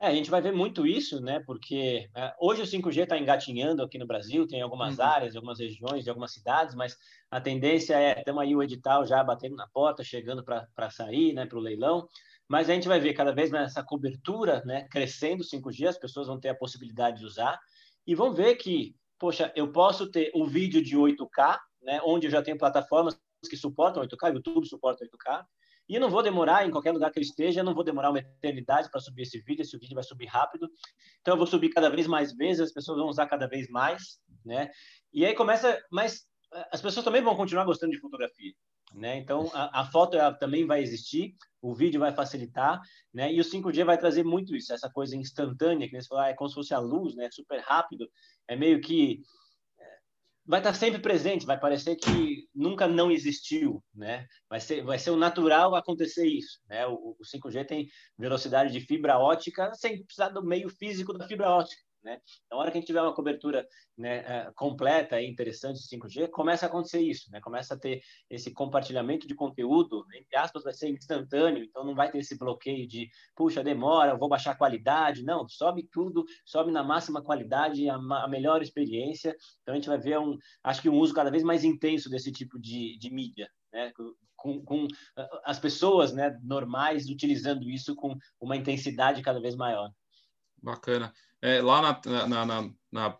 [0.02, 1.38] É, a gente vai ver muito isso, né?
[1.46, 5.04] Porque é, hoje o 5G está engatinhando aqui no Brasil, tem algumas uhum.
[5.04, 6.96] áreas, algumas regiões, de algumas cidades, mas
[7.30, 11.46] a tendência é, temos aí o edital já batendo na porta, chegando para sair, né,
[11.46, 12.08] para o leilão.
[12.48, 15.98] Mas a gente vai ver cada vez mais essa cobertura, né, crescendo o 5G, as
[15.98, 17.60] pessoas vão ter a possibilidade de usar
[18.04, 22.30] e vão ver que, poxa, eu posso ter o vídeo de 8K, né, onde eu
[22.32, 23.16] já tenho plataformas
[23.48, 25.44] que suportam 8K, o YouTube suporta 8K,
[25.88, 28.90] e não vou demorar, em qualquer lugar que eu esteja, não vou demorar uma eternidade
[28.90, 30.68] para subir esse vídeo, esse vídeo vai subir rápido.
[31.20, 34.18] Então, eu vou subir cada vez mais vezes, as pessoas vão usar cada vez mais,
[34.44, 34.70] né?
[35.12, 38.52] E aí começa, mas eh, as pessoas também vão continuar gostando de fotografia,
[38.94, 39.16] né?
[39.18, 42.80] Então, a, a foto também vai existir, o vídeo vai facilitar,
[43.12, 43.32] né?
[43.32, 46.34] E o 5G vai trazer muito isso, essa coisa instantânea, que você falou, ah, é
[46.34, 47.28] como se fosse a luz, né?
[47.30, 48.08] Super rápido,
[48.48, 49.20] é meio que
[50.44, 54.26] vai estar sempre presente, vai parecer que nunca não existiu, né?
[54.48, 56.86] Vai ser, vai ser o natural acontecer isso, né?
[56.86, 61.48] O, o 5G tem velocidade de fibra ótica sem precisar do meio físico da fibra
[61.48, 61.82] ótica.
[62.02, 62.20] Né?
[62.50, 66.28] Na hora que a gente tiver uma cobertura né, é, completa e interessante de 5G,
[66.30, 67.40] começa a acontecer isso, né?
[67.40, 72.10] começa a ter esse compartilhamento de conteúdo, entre aspas, vai ser instantâneo, então não vai
[72.10, 76.82] ter esse bloqueio de, puxa, demora, vou baixar a qualidade, não, sobe tudo, sobe na
[76.82, 80.98] máxima qualidade, a, a melhor experiência, então a gente vai ver, um, acho que um
[80.98, 83.92] uso cada vez mais intenso desse tipo de, de mídia, né?
[84.36, 84.88] Com, com,
[85.44, 89.88] as pessoas né, normais utilizando isso com uma intensidade cada vez maior.
[90.62, 91.12] Bacana.
[91.40, 93.18] É, lá na, na, na, na,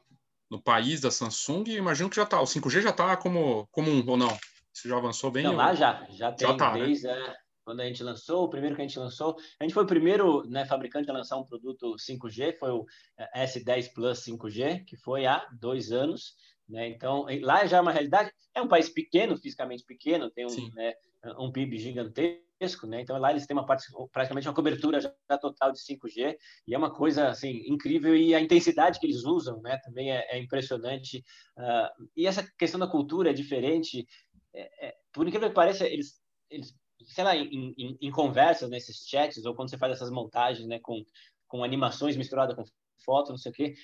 [0.50, 2.40] no país da Samsung, imagino que já está.
[2.40, 4.36] O 5G já está como comum ou não?
[4.72, 5.44] Isso já avançou bem?
[5.44, 6.06] Não, lá já.
[6.10, 6.86] Já tem já tá, né?
[6.86, 7.06] desde.
[7.06, 7.36] Né?
[7.64, 9.36] quando a gente lançou, o primeiro que a gente lançou.
[9.58, 12.84] A gente foi o primeiro né, fabricante a lançar um produto 5G, foi o
[13.16, 16.34] eh, S10 Plus 5G, que foi há dois anos.
[16.68, 16.88] Né?
[16.88, 18.32] Então, lá já é uma realidade.
[18.54, 20.94] É um país pequeno, fisicamente pequeno, tem um, né,
[21.38, 23.00] um PIB gigantesco, né?
[23.00, 26.78] Então, lá eles têm uma parte, praticamente uma cobertura já total de 5G, e é
[26.78, 31.24] uma coisa, assim, incrível, e a intensidade que eles usam, né, também é, é impressionante.
[31.56, 34.06] Uh, e essa questão da cultura é diferente.
[34.54, 36.74] É, é, por incrível que pareça, eles, eles
[37.06, 40.78] sei lá, em, em, em, conversas, nesses chats, ou quando você faz essas montagens, né,
[40.80, 41.04] com,
[41.48, 42.64] com animações misturadas com
[43.04, 43.74] fotos, não sei o quê,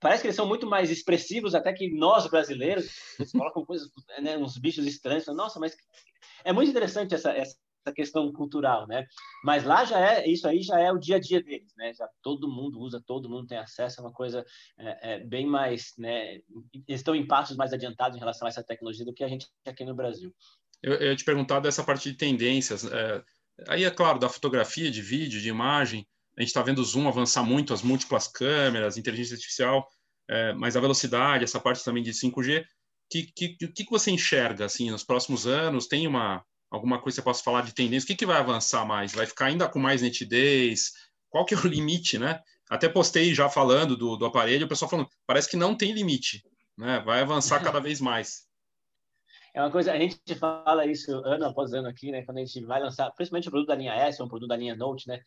[0.00, 2.88] parece que eles são muito mais expressivos até que nós brasileiros.
[3.18, 5.26] Eles colocam coisas, né, uns bichos estranhos.
[5.28, 5.76] Nossa, mas
[6.44, 7.56] é muito interessante essa, essa
[7.94, 9.06] questão cultural, né?
[9.44, 11.92] Mas lá já é isso aí já é o dia a dia deles, né?
[11.94, 14.44] Já todo mundo usa, todo mundo tem acesso, é uma coisa
[14.78, 16.34] é, é, bem mais, né?
[16.86, 19.46] Eles estão em passos mais adiantados em relação a essa tecnologia do que a gente
[19.66, 20.34] aqui no Brasil.
[20.82, 22.84] Eu, eu ia te perguntar dessa parte de tendências.
[22.84, 23.22] É,
[23.68, 26.06] aí é claro da fotografia, de vídeo, de imagem.
[26.38, 29.88] A gente está vendo o zoom avançar muito, as múltiplas câmeras, inteligência artificial,
[30.30, 32.62] é, mas a velocidade, essa parte também de 5G.
[32.62, 32.66] O
[33.10, 35.88] que, que, que, você enxerga assim nos próximos anos?
[35.88, 38.04] Tem uma alguma coisa que você possa falar de tendência?
[38.04, 39.12] O que, que vai avançar mais?
[39.12, 40.92] Vai ficar ainda com mais nitidez?
[41.28, 42.40] Qual que é o limite, né?
[42.70, 46.44] Até postei já falando do, do aparelho, o pessoal falando, parece que não tem limite,
[46.76, 47.00] né?
[47.00, 48.46] Vai avançar cada vez mais.
[49.52, 52.22] É uma coisa, a gente fala isso ano após ano aqui, né?
[52.22, 54.76] Quando a gente vai lançar, principalmente o produto da linha S, um produto da linha
[54.76, 55.20] Note, né?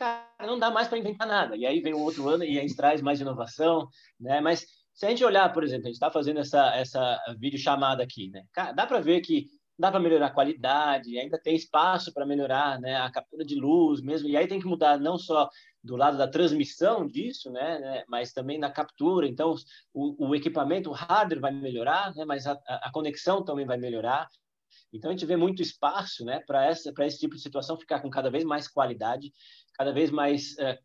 [0.00, 1.54] Cara, não dá mais para inventar nada.
[1.58, 3.86] E aí vem um outro ano e a gente traz mais inovação,
[4.18, 4.40] né?
[4.40, 8.30] Mas se a gente olhar, por exemplo, a gente está fazendo essa, essa videochamada aqui,
[8.30, 8.42] né?
[8.74, 12.96] Dá para ver que dá para melhorar a qualidade, ainda tem espaço para melhorar né,
[12.96, 15.48] a captura de luz mesmo, e aí tem que mudar não só
[15.82, 19.26] do lado da transmissão disso, né, né mas também na captura.
[19.26, 19.54] Então,
[19.92, 24.28] o, o, equipamento, o hardware vai melhorar, né, mas a, a, conexão também vai melhorar.
[24.92, 28.30] Então, a gente vê muito espaço né, para esse tipo de situação ficar com cada
[28.30, 29.32] vez mais qualidade,
[29.74, 30.78] cada vez mais uh,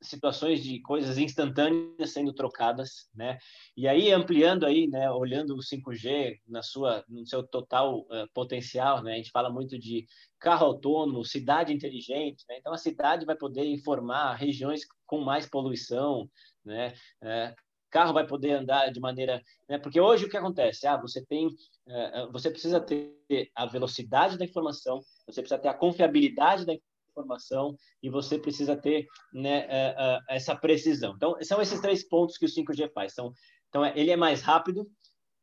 [0.00, 3.38] situações de coisas instantâneas sendo trocadas, né?
[3.76, 9.02] E aí ampliando aí, né, olhando o 5G na sua no seu total uh, potencial,
[9.02, 9.14] né?
[9.14, 10.06] A gente fala muito de
[10.38, 12.58] carro autônomo, cidade inteligente, né?
[12.58, 16.30] Então a cidade vai poder informar regiões com mais poluição,
[16.64, 16.94] né?
[17.22, 19.78] Uh, carro vai poder andar de maneira, né?
[19.78, 20.86] Porque hoje o que acontece?
[20.86, 23.14] Ah, você tem, uh, você precisa ter
[23.54, 26.74] a velocidade da informação, você precisa ter a confiabilidade da
[27.10, 31.14] informação e você precisa ter né, é, é, essa precisão.
[31.16, 33.12] Então, são esses três pontos que o 5G faz.
[33.12, 33.32] Então,
[33.68, 34.88] então ele é mais rápido,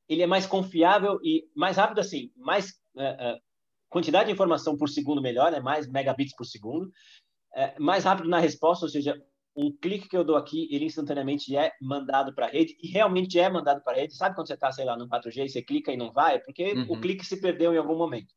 [0.08, 3.40] ele é mais confiável e mais rápido assim, mais uh, uh,
[3.90, 5.60] quantidade de informação por segundo melhor, né?
[5.60, 6.92] mais megabits por segundo,
[7.80, 9.18] mais rápido na resposta, ou seja,
[9.56, 13.40] um clique que eu dou aqui, ele instantaneamente é mandado para a rede e realmente
[13.40, 14.16] é mandado para a rede.
[14.16, 16.40] Sabe quando você está, sei lá, no 4G e você clica e não vai?
[16.40, 16.86] Porque uhum.
[16.90, 18.34] o clique se perdeu em algum momento.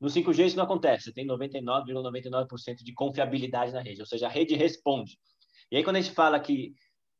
[0.00, 4.26] No 5G isso não acontece, você tem 99,99% ,99 de confiabilidade na rede, ou seja,
[4.26, 5.18] a rede responde.
[5.72, 6.72] E aí quando a gente fala que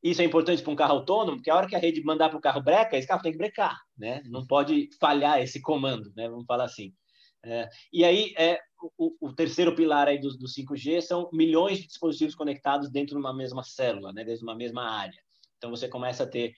[0.02, 2.38] isso é importante para um carro autônomo, porque a hora que a rede mandar para
[2.38, 4.22] o carro breca, esse carro tem que brecar, né?
[4.26, 6.28] Não pode falhar esse comando, né?
[6.28, 6.92] Vamos falar assim.
[7.44, 8.60] É, e aí, é,
[8.96, 13.20] o, o, terceiro pilar aí do, do 5G são milhões de dispositivos conectados dentro de
[13.20, 14.24] uma mesma célula, né?
[14.24, 15.20] Dentro de uma mesma área.
[15.56, 16.54] Então, você começa a ter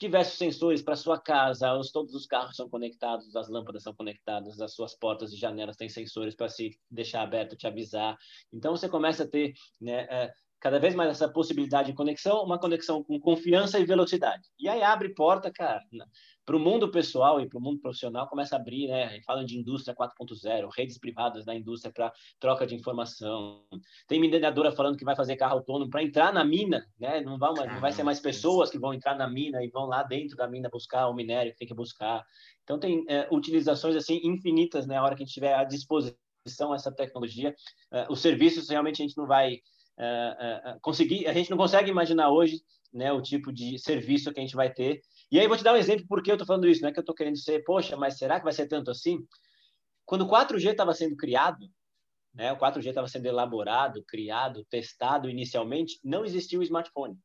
[0.00, 4.58] diversos sensores para sua casa, os, todos os carros são conectados, as lâmpadas são conectadas,
[4.60, 8.16] as suas portas e janelas têm sensores para se deixar aberto, te avisar.
[8.50, 12.58] Então você começa a ter né, é, cada vez mais essa possibilidade de conexão, uma
[12.58, 14.48] conexão com confiança e velocidade.
[14.58, 15.82] E aí abre porta, cara,
[16.50, 19.20] para o mundo pessoal e para o mundo profissional começa a abrir, né?
[19.24, 23.62] Falam de indústria 4.0, redes privadas da indústria para troca de informação.
[24.08, 27.20] Tem mineradora falando que vai fazer carro autônomo para entrar na mina, né?
[27.20, 30.02] Não, vão, não vai ser mais pessoas que vão entrar na mina e vão lá
[30.02, 32.26] dentro da mina buscar o minério que tem que buscar.
[32.64, 34.96] Então tem é, utilizações assim infinitas, né?
[34.96, 37.54] A hora que a gente tiver à disposição essa tecnologia,
[37.92, 39.60] é, os serviços realmente a gente não vai
[39.96, 42.60] é, é, é, conseguir, a gente não consegue imaginar hoje,
[42.92, 43.12] né?
[43.12, 45.76] O tipo de serviço que a gente vai ter e aí vou te dar um
[45.76, 46.82] exemplo por que eu estou falando isso.
[46.82, 49.26] Não é que eu estou querendo ser, poxa, mas será que vai ser tanto assim?
[50.04, 51.70] Quando o 4G estava sendo criado,
[52.34, 57.16] né, o 4G estava sendo elaborado, criado, testado inicialmente, não existia o smartphone.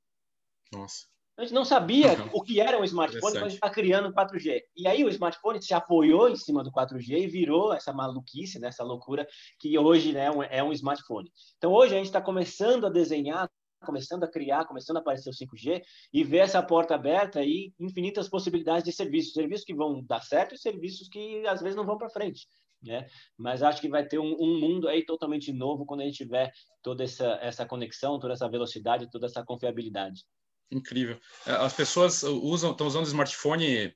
[0.71, 1.07] Nossa.
[1.37, 4.13] A gente não sabia o que era um smartphone quando a gente está criando o
[4.13, 4.61] 4G.
[4.75, 8.69] E aí o smartphone se apoiou em cima do 4G e virou essa maluquice, né,
[8.69, 9.27] essa loucura
[9.59, 11.29] que hoje né, é um smartphone.
[11.57, 13.49] Então hoje a gente está começando a desenhar
[13.83, 15.81] começando a criar, começando a aparecer o 5G
[16.13, 20.55] e ver essa porta aberta e infinitas possibilidades de serviços, serviços que vão dar certo
[20.55, 22.47] e serviços que às vezes não vão para frente.
[22.81, 23.07] Né?
[23.37, 26.51] Mas acho que vai ter um, um, mundo aí totalmente novo quando a gente tiver
[26.83, 30.23] toda essa, essa conexão, toda essa velocidade, toda essa confiabilidade.
[30.71, 31.19] Incrível.
[31.45, 33.93] É, as pessoas usam, estão usando o smartphone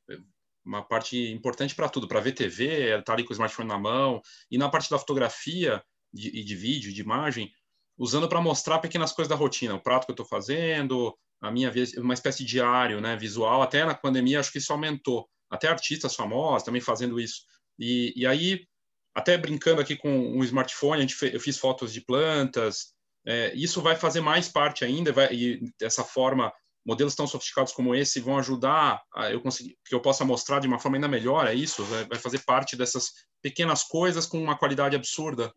[0.65, 3.77] uma parte importante para tudo, para ver TV, estar tá ali com o smartphone na
[3.77, 7.51] mão, e na parte da fotografia, de, e de vídeo, de imagem,
[7.99, 11.71] usando para mostrar pequenas coisas da rotina, o prato que eu estou fazendo, a minha
[11.97, 13.61] uma espécie de diário, né, visual.
[13.61, 15.29] Até na pandemia acho que isso aumentou.
[15.49, 17.41] Até artistas famosos também fazendo isso.
[17.77, 18.65] E, e aí,
[19.13, 22.93] até brincando aqui com um smartphone, a gente fez, eu fiz fotos de plantas.
[23.25, 26.53] É, isso vai fazer mais parte ainda, vai, e dessa forma
[26.85, 30.67] modelos tão sofisticados como esse vão ajudar a eu conseguir que eu possa mostrar de
[30.67, 34.57] uma forma ainda melhor é isso vai, vai fazer parte dessas pequenas coisas com uma
[34.57, 35.53] qualidade absurda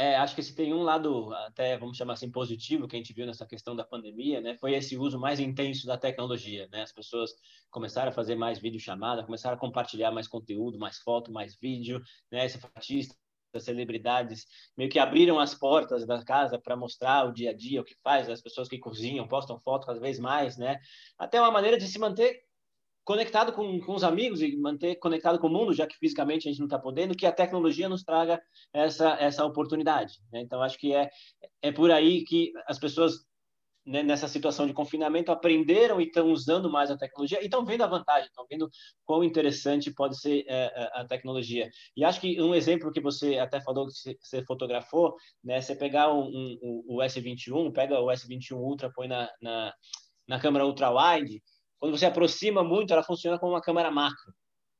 [0.00, 3.12] é, acho que se tem um lado até vamos chamar assim positivo que a gente
[3.12, 6.82] viu nessa questão da pandemia, né, foi esse uso mais intenso da tecnologia, né?
[6.82, 7.32] As pessoas
[7.70, 12.02] começaram a fazer mais vídeo chamada, começaram a compartilhar mais conteúdo, mais foto, mais vídeo,
[12.32, 12.46] né?
[12.46, 13.14] Esse artista
[13.52, 17.82] das celebridades meio que abriram as portas da casa para mostrar o dia a dia,
[17.82, 20.80] o que faz, as pessoas que cozinham, postam fotos cada vez mais, né?
[21.18, 22.42] Até uma maneira de se manter
[23.04, 26.50] conectado com, com os amigos e manter conectado com o mundo, já que fisicamente a
[26.50, 28.40] gente não está podendo, que a tecnologia nos traga
[28.72, 30.18] essa, essa oportunidade.
[30.32, 30.40] Né?
[30.40, 31.10] Então, acho que é,
[31.62, 33.24] é por aí que as pessoas
[33.86, 37.82] né, nessa situação de confinamento aprenderam e estão usando mais a tecnologia e estão vendo
[37.82, 38.70] a vantagem, estão vendo
[39.04, 41.68] quão interessante pode ser é, é a tecnologia.
[41.96, 46.12] E acho que um exemplo que você até falou que você fotografou, né, você pegar
[46.12, 46.28] um,
[46.62, 49.74] um, o S21, pega o S21 Ultra, põe na, na,
[50.28, 51.42] na câmera ultra wide,
[51.80, 54.32] quando você aproxima muito, ela funciona como uma câmera macro.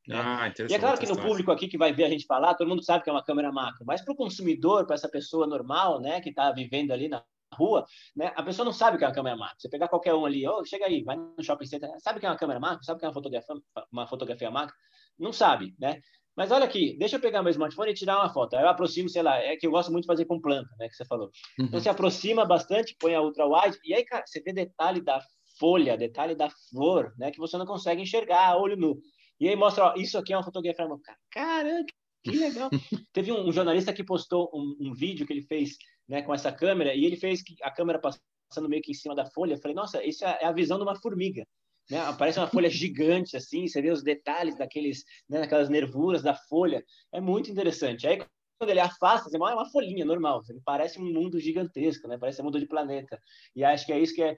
[0.07, 0.17] Né?
[0.19, 2.69] Ah, e é claro que no público aqui que vai ver a gente falar, todo
[2.69, 6.01] mundo sabe que é uma câmera macro, mas para o consumidor, para essa pessoa normal,
[6.01, 7.85] né, que está vivendo ali na rua,
[8.15, 8.33] né?
[8.37, 9.57] A pessoa não sabe o que é uma câmera macro.
[9.59, 12.27] Você pegar qualquer um ali, oh, chega aí, vai no shopping center, sabe o que
[12.27, 12.85] é uma câmera macro?
[12.85, 13.55] Sabe o que é uma fotografia,
[13.93, 14.75] uma fotografia macro?
[15.19, 16.01] Não sabe, né?
[16.37, 18.55] Mas olha aqui, deixa eu pegar meu smartphone e tirar uma foto.
[18.55, 20.89] Aí eu aproximo, sei lá, é que eu gosto muito de fazer com planta, né?
[20.89, 21.31] Que você falou.
[21.59, 21.67] Uhum.
[21.67, 25.21] Então você aproxima bastante, põe a ultra wide e aí, cara, você vê detalhe da
[25.61, 27.31] folha, detalhe da flor, né?
[27.31, 29.01] Que você não consegue enxergar a olho nu.
[29.39, 30.87] E aí mostra, ó, isso aqui é uma fotografia.
[31.31, 31.87] Caramba,
[32.25, 32.71] que legal.
[33.13, 35.77] Teve um, um, jornalista que postou um, um vídeo que ele fez
[36.09, 39.27] né, com essa câmera, e ele fez a câmera passando meio que em cima da
[39.27, 39.55] folha.
[39.55, 41.47] Eu falei, nossa, isso é, é a visão de uma formiga.
[41.91, 41.99] Né?
[42.01, 46.85] Aparece uma folha gigante, assim, você vê os detalhes daqueles, né, daquelas nervuras da folha.
[47.13, 48.07] É muito interessante.
[48.07, 48.19] Aí,
[48.59, 52.19] quando ele afasta, você é uma folhinha normal, ele parece um mundo gigantesco, né?
[52.19, 53.19] Parece um mundo de planeta.
[53.57, 54.37] E acho que é isso que é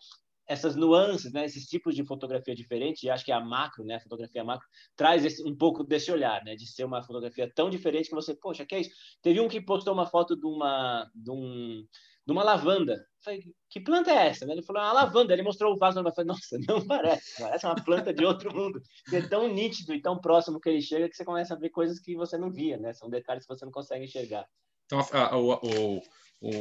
[0.52, 4.00] essas nuances, né, esses tipos de fotografia diferentes, e acho que a macro, né, a
[4.00, 8.08] fotografia macro, traz esse, um pouco desse olhar, né, de ser uma fotografia tão diferente
[8.08, 8.90] que você, poxa, que é isso?
[9.22, 11.86] Teve um que postou uma foto de uma, de um,
[12.26, 12.92] de uma lavanda.
[12.92, 14.44] Eu falei, que planta é essa?
[14.44, 15.32] Ele falou, uma lavanda.
[15.32, 18.80] Ele mostrou o vaso, eu falei, nossa, não parece, parece uma planta de outro mundo.
[19.12, 21.98] É tão nítido e tão próximo que ele chega que você começa a ver coisas
[21.98, 22.92] que você não via, né?
[22.92, 24.46] São detalhes que você não consegue enxergar.
[24.86, 25.38] Então, a, a,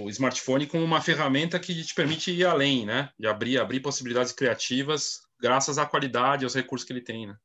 [0.10, 3.10] smartphone como uma ferramenta que te permite ir além, né?
[3.20, 7.36] De abrir, abrir possibilidades criativas graças à qualidade, aos recursos que ele tem, né?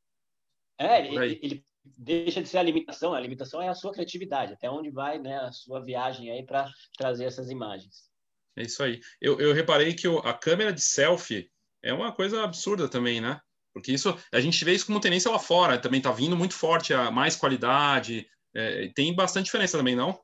[0.78, 4.70] É, ele, ele, deixa de ser a limitação, a limitação é a sua criatividade, até
[4.70, 8.10] onde vai né, a sua viagem aí para trazer essas imagens.
[8.56, 9.00] É isso aí.
[9.20, 11.50] Eu, eu reparei que o, a câmera de selfie
[11.82, 13.40] é uma coisa absurda também, né?
[13.72, 16.94] Porque isso a gente vê isso como tendência lá fora, também está vindo muito forte
[16.94, 20.18] a mais qualidade, é, tem bastante diferença também, não?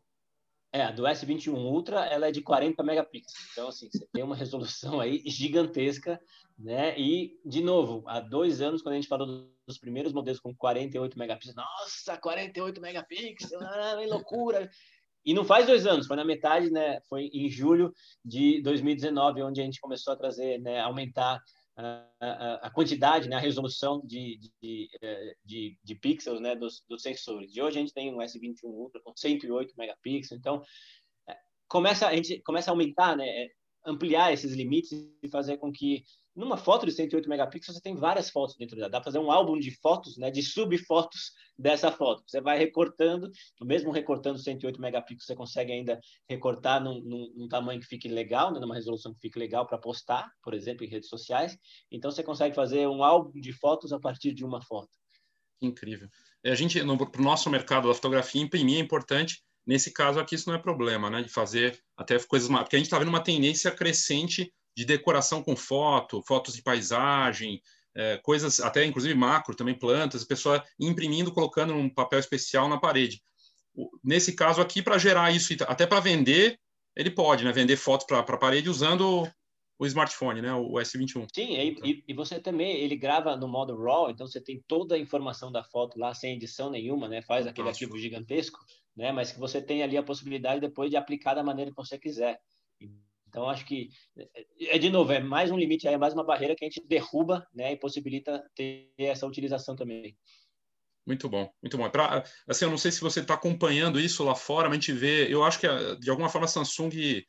[0.75, 3.51] É, a do S21 Ultra, ela é de 40 megapixels.
[3.53, 6.19] Então, assim, você tem uma resolução aí gigantesca,
[6.59, 6.99] né?
[6.99, 11.19] E, de novo, há dois anos, quando a gente falou dos primeiros modelos com 48
[11.19, 14.71] megapixels, nossa, 48 megapixels, ah, loucura!
[15.25, 17.01] E não faz dois anos, foi na metade, né?
[17.09, 17.93] Foi em julho
[18.25, 20.81] de 2019, onde a gente começou a trazer, né?
[20.81, 21.39] Aumentar
[21.77, 27.03] a, a, quantidade, né, a resolução de, de, eh, de, de pixels né, dos, dos,
[27.03, 27.53] sensores.
[27.53, 30.63] De hoje a gente tem um S21 Ultra com 108 megapixels, então
[31.29, 31.37] eh,
[31.69, 33.51] começa, a gente começa a aumentar, né, eh,
[33.85, 34.93] ampliar esses limites
[35.23, 38.89] e fazer com que numa foto de 108 megapixels, você tem várias fotos dentro dela.
[38.89, 42.23] Dá para fazer um álbum de fotos, né, de subfotos dessa foto.
[42.27, 47.81] Você vai recortando, mesmo recortando 108 megapixels, você consegue ainda recortar num, num, num tamanho
[47.81, 51.09] que fique legal, né, numa resolução que fique legal para postar, por exemplo, em redes
[51.09, 51.57] sociais.
[51.91, 54.91] Então, você consegue fazer um álbum de fotos a partir de uma foto.
[55.61, 56.09] Incrível.
[56.45, 59.43] A gente, para o nosso mercado da fotografia, imprimir é importante.
[59.67, 61.23] Nesse caso aqui, isso não é problema, né?
[61.23, 62.49] De fazer até coisas...
[62.49, 67.63] Porque a gente está vendo uma tendência crescente de decoração com foto, fotos de paisagem,
[67.95, 72.79] é, coisas, até inclusive macro, também plantas, a pessoa imprimindo, colocando um papel especial na
[72.79, 73.23] parede.
[74.03, 76.59] Nesse caso aqui, para gerar isso, até para vender,
[76.97, 77.53] ele pode, né?
[77.53, 79.27] Vender fotos para a parede usando
[79.79, 80.53] o smartphone, né?
[80.55, 81.27] O S21.
[81.35, 84.99] Sim, e, e, você também, ele grava no modo RAW, então você tem toda a
[84.99, 87.23] informação da foto lá sem edição nenhuma, né?
[87.23, 88.59] Faz aquele arquivo gigantesco,
[88.97, 89.13] né?
[89.13, 92.41] Mas que você tem ali a possibilidade depois de aplicar da maneira que você quiser.
[93.29, 93.89] Então, acho que,
[94.61, 97.47] é de novo, é mais um limite, é mais uma barreira que a gente derruba
[97.55, 100.15] né, e possibilita ter essa utilização também.
[101.07, 101.89] Muito bom, muito bom.
[101.91, 104.93] Pra, assim, eu não sei se você está acompanhando isso lá fora, mas a gente
[104.93, 105.67] vê, eu acho que
[105.97, 107.25] de alguma forma a Samsung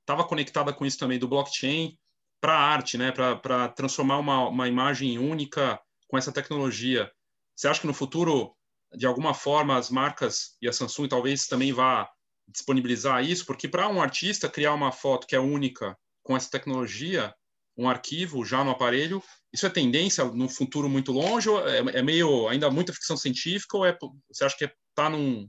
[0.00, 1.98] estava conectada com isso também do blockchain
[2.40, 3.12] para a arte, né?
[3.12, 7.10] Para transformar uma, uma imagem única com essa tecnologia.
[7.54, 8.56] Você acha que no futuro,
[8.94, 12.10] de alguma forma, as marcas e a Samsung talvez também vá
[12.46, 13.44] disponibilizar isso?
[13.44, 17.34] Porque para um artista criar uma foto que é única com essa tecnologia,
[17.76, 19.22] um arquivo já no aparelho,
[19.52, 23.86] isso é tendência no futuro muito longe é, é meio ainda muita ficção científica ou
[23.86, 23.96] é,
[24.30, 25.48] você acha que está num,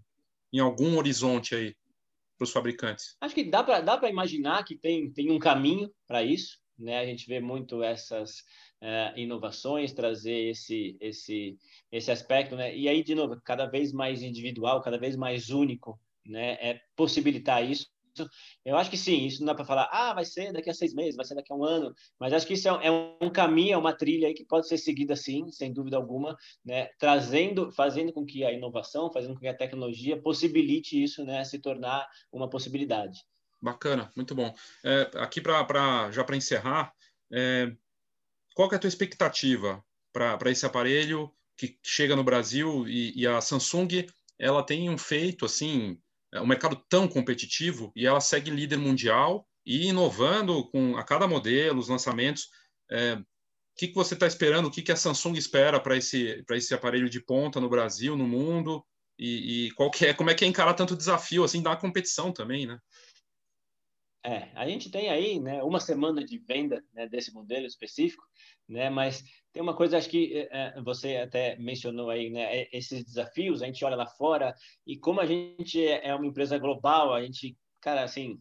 [0.54, 1.76] em algum horizonte aí
[2.38, 3.18] para os fabricantes?
[3.20, 6.58] Acho que dá para dá imaginar que tem, tem um caminho para isso.
[6.80, 7.00] Né?
[7.00, 8.40] A gente vê muito essas
[8.82, 11.58] uh, inovações trazer esse, esse,
[11.92, 12.56] esse aspecto.
[12.56, 12.76] Né?
[12.76, 16.54] E aí, de novo, cada vez mais individual, cada vez mais único, né?
[16.54, 17.88] é possibilitar isso
[18.66, 20.94] eu acho que sim, isso não dá para falar, ah, vai ser daqui a seis
[20.94, 23.30] meses, vai ser daqui a um ano, mas acho que isso é, um, é um
[23.30, 26.88] caminho, é uma trilha que pode ser seguida sim, sem dúvida alguma, né?
[26.98, 31.44] trazendo, fazendo com que a inovação, fazendo com que a tecnologia possibilite isso, né?
[31.44, 33.20] se tornar uma possibilidade.
[33.62, 34.54] Bacana, muito bom.
[34.84, 36.94] É, aqui para já para encerrar,
[37.32, 37.72] é,
[38.56, 39.84] qual é a tua expectativa
[40.14, 44.08] para esse aparelho que chega no Brasil e, e a Samsung
[44.38, 46.00] ela tem um feito assim
[46.34, 51.28] é um mercado tão competitivo e ela segue líder mundial e inovando com a cada
[51.28, 52.50] modelo, os lançamentos.
[52.90, 53.26] É, o
[53.76, 54.68] que, que você está esperando?
[54.68, 58.28] O que, que a Samsung espera para esse, esse aparelho de ponta no Brasil, no
[58.28, 58.84] mundo?
[59.18, 62.32] E, e qual que é, como é que é encarar tanto desafio assim da competição
[62.32, 62.80] também, né?
[64.24, 68.24] É, a gente tem aí né, uma semana de venda né, desse modelo específico,
[68.68, 72.70] né, mas tem uma coisa, acho que é, é, você até mencionou aí, né, é,
[72.74, 74.54] esses desafios, a gente olha lá fora,
[74.86, 78.38] e como a gente é uma empresa global, a gente, cara, assim,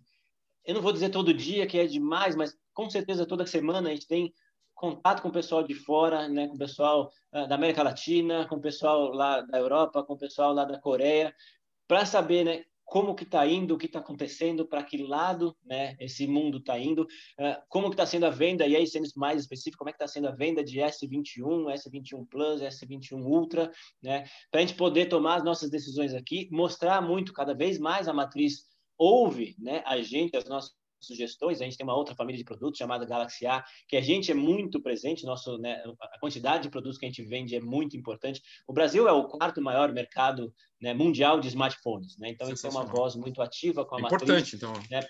[0.65, 3.93] eu não vou dizer todo dia que é demais, mas com certeza toda semana a
[3.93, 4.35] gente tem
[4.75, 8.57] contato com o pessoal de fora, né, com o pessoal uh, da América Latina, com
[8.57, 11.35] o pessoal lá da Europa, com o pessoal lá da Coreia,
[11.87, 15.95] para saber, né, como que está indo, o que está acontecendo, para que lado né,
[16.01, 19.43] esse mundo está indo, uh, como que está sendo a venda, e aí sendo mais
[19.43, 23.71] específico, como é que está sendo a venda de S21, S21 Plus, S21 Ultra,
[24.03, 28.09] né, para a gente poder tomar as nossas decisões aqui, mostrar muito, cada vez mais
[28.09, 28.65] a matriz
[28.97, 31.61] ouve né, a gente, as nossas sugestões.
[31.61, 34.35] A gente tem uma outra família de produtos chamada Galaxy A, que a gente é
[34.35, 38.43] muito presente, nosso, né, a quantidade de produtos que a gente vende é muito importante.
[38.67, 42.31] O Brasil é o quarto maior mercado né, mundial de smartphones, né?
[42.31, 44.23] então a gente tem uma voz muito ativa com a é matriz.
[44.23, 44.73] Importante, então.
[44.91, 45.01] Né?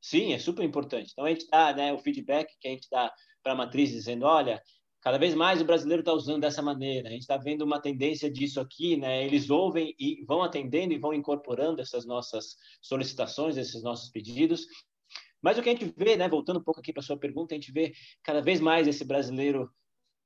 [0.00, 1.10] Sim, é super importante.
[1.12, 3.12] Então a gente dá né, o feedback que a gente dá
[3.42, 4.60] para a matriz dizendo, olha,
[5.00, 7.08] cada vez mais o brasileiro está usando dessa maneira.
[7.08, 9.24] A gente está vendo uma tendência disso aqui, né?
[9.24, 14.66] Eles ouvem e vão atendendo e vão incorporando essas nossas solicitações, esses nossos pedidos.
[15.42, 17.54] Mas o que a gente vê, né, voltando um pouco aqui para a sua pergunta,
[17.54, 19.68] a gente vê cada vez mais esse brasileiro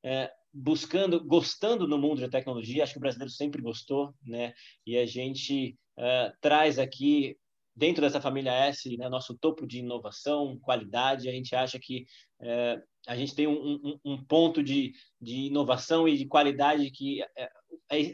[0.05, 2.83] é, buscando, gostando no mundo da tecnologia.
[2.83, 4.53] Acho que o brasileiro sempre gostou, né?
[4.87, 7.37] E a gente é, traz aqui
[7.75, 11.29] dentro dessa família S, né, nosso topo de inovação, qualidade.
[11.29, 12.07] A gente acha que
[12.41, 17.23] é, a gente tem um, um, um, ponto de, de inovação e de qualidade que
[17.37, 17.51] é,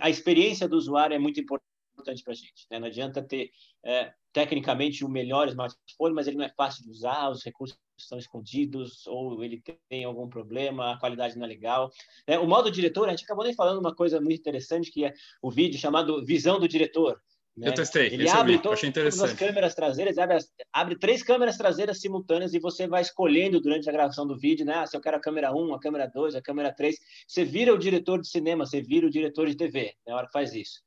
[0.01, 1.72] a experiência do usuário é muito importante
[2.03, 2.67] para a gente.
[2.71, 2.79] Né?
[2.79, 3.51] Não adianta ter
[3.85, 8.19] é, tecnicamente o melhor smartphone, mas ele não é fácil de usar, os recursos estão
[8.19, 11.91] escondidos, ou ele tem algum problema, a qualidade não é legal.
[12.27, 15.13] É, o modo diretor, a gente acabou nem falando uma coisa muito interessante, que é
[15.41, 17.21] o vídeo chamado Visão do Diretor.
[17.57, 17.69] Né?
[17.69, 19.19] Eu testei, ele abre vi, achei interessante.
[19.19, 20.39] todas as câmeras traseiras, abre,
[20.73, 24.77] abre, três câmeras traseiras simultâneas e você vai escolhendo durante a gravação do vídeo, né?
[24.77, 26.97] Ah, se eu quero a câmera 1, a câmera 2, a câmera 3,
[27.29, 30.33] você vira o diretor de cinema, você vira o diretor de TV, na hora que
[30.33, 30.81] faz isso.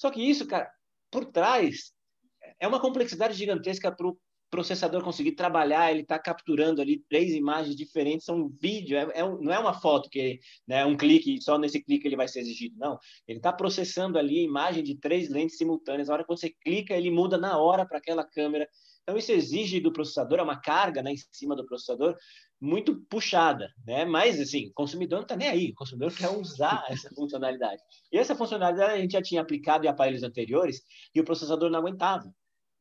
[0.00, 0.72] Só que isso, cara,
[1.10, 1.92] por trás
[2.58, 4.18] é uma complexidade gigantesca para o
[4.50, 9.22] processador conseguir trabalhar, ele está capturando ali três imagens diferentes, são um vídeo, é, é,
[9.22, 12.74] não é uma foto que né, um clique, só nesse clique ele vai ser exigido,
[12.78, 12.98] não.
[13.28, 16.94] Ele está processando ali a imagem de três lentes simultâneas, a hora que você clica,
[16.94, 18.66] ele muda na hora para aquela câmera.
[19.02, 22.16] Então, isso exige do processador, é uma carga né, em cima do processador
[22.60, 24.04] muito puxada, né?
[24.04, 27.82] Mas, assim, o consumidor não está nem aí, o consumidor quer usar essa funcionalidade.
[28.12, 30.82] E essa funcionalidade a gente já tinha aplicado em aparelhos anteriores
[31.14, 32.32] e o processador não aguentava.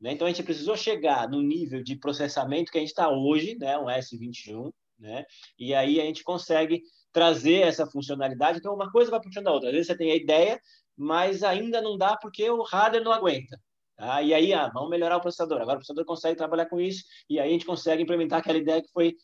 [0.02, 0.12] Né?
[0.12, 3.78] Então, a gente precisou chegar no nível de processamento que a gente está hoje, né?
[3.78, 5.26] um S21, né?
[5.58, 6.82] e aí a gente consegue
[7.14, 8.60] trazer essa funcionalidade.
[8.60, 9.70] Então, uma coisa vai puxando a outra.
[9.70, 10.60] Às vezes você tem a ideia,
[10.98, 13.60] mas ainda não dá porque o hardware não aguenta.
[14.00, 14.22] Tá?
[14.22, 15.58] E aí, ah, vamos melhorar o processador.
[15.62, 18.82] Agora o processador consegue trabalhar com isso, e aí a gente consegue implementar aquela ideia
[18.82, 19.16] que foi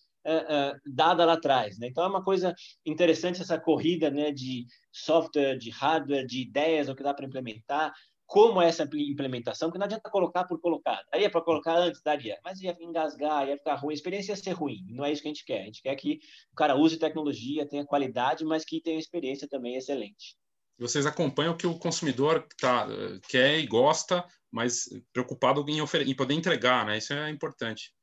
[0.86, 1.78] dada lá atrás.
[1.78, 1.88] Né?
[1.88, 2.54] Então, é uma coisa
[2.86, 7.94] interessante essa corrida né, de software, de hardware, de ideias, o que dá para implementar
[8.26, 11.04] como essa implementação, que não adianta colocar por colocar.
[11.12, 14.52] Daria para colocar antes, daria, mas ia engasgar, ia ficar ruim, a experiência ia ser
[14.52, 14.84] ruim.
[14.90, 15.62] Não é isso que a gente quer.
[15.62, 16.20] A gente quer que
[16.52, 20.36] o cara use tecnologia, tenha qualidade, mas que tenha experiência também excelente.
[20.78, 22.88] Vocês acompanham o que o consumidor tá,
[23.30, 26.98] quer e gosta, mas preocupado em, em poder entregar, né?
[26.98, 27.94] Isso é importante.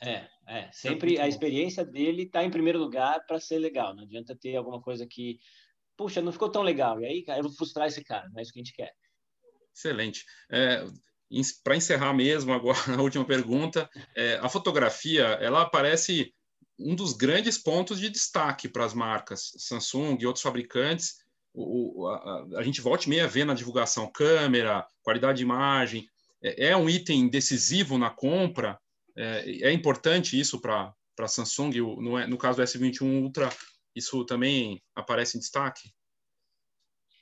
[0.00, 0.70] É, é.
[0.72, 3.94] Sempre é a experiência dele está em primeiro lugar para ser legal.
[3.94, 5.38] Não adianta ter alguma coisa que,
[5.96, 7.00] puxa, não ficou tão legal.
[7.00, 8.28] E aí, cara, eu vou frustrar esse cara.
[8.30, 8.92] Não é isso que a gente quer.
[9.74, 10.24] Excelente.
[10.50, 10.84] É,
[11.64, 16.32] para encerrar mesmo agora a última pergunta, é, a fotografia ela aparece
[16.78, 21.16] um dos grandes pontos de destaque para as marcas Samsung e outros fabricantes.
[21.54, 26.06] O, a, a, gente volta e meia vê na divulgação câmera, qualidade de imagem.
[26.42, 28.78] É, é um item decisivo na compra.
[29.16, 31.70] É, é importante isso para a Samsung.
[32.00, 33.48] No, no caso do S21 Ultra,
[33.94, 35.90] isso também aparece em destaque?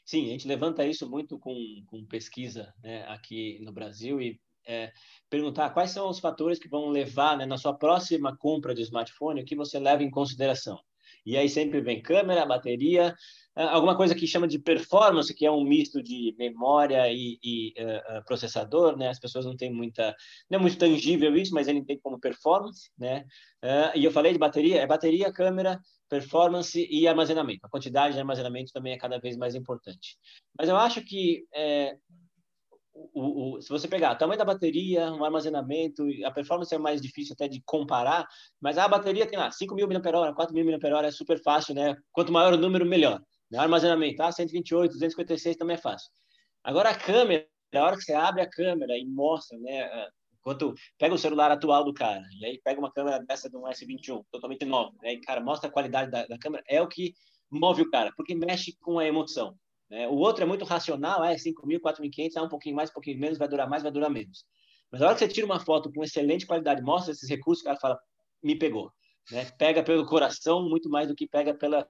[0.05, 1.55] Sim, a gente levanta isso muito com,
[1.87, 4.93] com pesquisa né, aqui no Brasil e é,
[5.31, 9.41] perguntar quais são os fatores que vão levar né, na sua próxima compra de smartphone,
[9.41, 10.79] o que você leva em consideração.
[11.25, 13.15] E aí sempre vem câmera, bateria,
[13.57, 18.25] alguma coisa que chama de performance, que é um misto de memória e, e uh,
[18.25, 19.09] processador, né?
[19.09, 20.15] As pessoas não têm muita,
[20.51, 23.25] não é muito tangível isso, mas ele tem como performance, né?
[23.65, 27.65] Uh, e eu falei de bateria, é bateria, câmera, performance e armazenamento.
[27.65, 30.19] A quantidade de armazenamento também é cada vez mais importante.
[30.59, 31.97] Mas eu acho que é,
[32.95, 37.01] o, o, se você pegar o tamanho da bateria, o armazenamento, a performance é mais
[37.01, 38.27] difícil até de comparar,
[38.61, 41.97] mas a bateria tem lá 5 mil mAh, 4 mil mAh, é super fácil, né?
[42.13, 43.21] Quanto maior o número, melhor.
[43.51, 43.59] Né?
[43.59, 46.11] Armazenamento, ah, 128, 256 também é fácil.
[46.63, 50.09] Agora a câmera, a hora que você abre a câmera e mostra, né?
[50.41, 53.63] Enquanto pega o celular atual do cara, e aí pega uma câmera dessa de um
[53.63, 55.15] S21, totalmente nova, né?
[55.15, 57.15] e, cara, mostra a qualidade da, da câmera, é o que
[57.51, 59.57] move o cara, porque mexe com a emoção.
[59.95, 60.09] Né?
[60.09, 63.17] O outro é muito racional, é 5 mil, 4.500, é um pouquinho mais, um pouquinho
[63.17, 64.45] menos, vai durar mais, vai durar menos.
[64.91, 67.67] Mas a hora que você tira uma foto com excelente qualidade, mostra esses recursos, o
[67.67, 67.99] cara fala,
[68.43, 68.91] me pegou.
[69.31, 69.49] Né?
[69.57, 71.89] Pega pelo coração muito mais do que pega pela,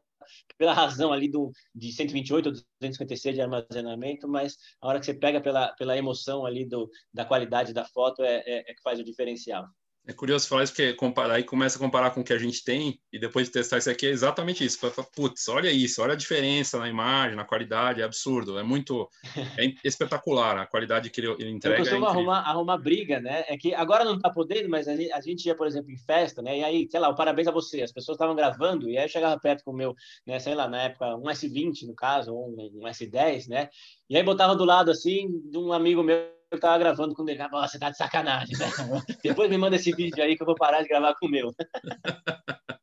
[0.58, 5.14] pela razão ali do, de 128 ou 256 de armazenamento, mas a hora que você
[5.14, 9.00] pega pela, pela emoção ali do, da qualidade da foto é, é, é que faz
[9.00, 9.64] o diferencial.
[10.06, 12.62] É curioso falar isso, porque comparar, aí começa a comparar com o que a gente
[12.62, 14.78] tem, e depois de testar isso aqui, é exatamente isso.
[15.16, 19.08] Putz, olha isso, olha a diferença na imagem, na qualidade, é absurdo, é muito
[19.58, 21.76] é espetacular a qualidade que ele, ele entrega.
[21.76, 23.44] Eu costumo é arrumar, arrumar briga, né?
[23.48, 26.58] É que agora não está podendo, mas a gente ia, por exemplo, em festa, né?
[26.58, 29.08] E aí, sei lá, o parabéns a você, as pessoas estavam gravando, e aí eu
[29.08, 29.94] chegava perto com o meu,
[30.26, 33.70] né, sei lá, na época, um S20, no caso, ou um, um S10, né?
[34.10, 37.40] E aí botava do lado, assim, de um amigo meu eu tava gravando com ele.
[37.40, 38.66] Ah, você tá de sacanagem, né?
[39.22, 41.52] Depois me manda esse vídeo aí que eu vou parar de gravar com o meu.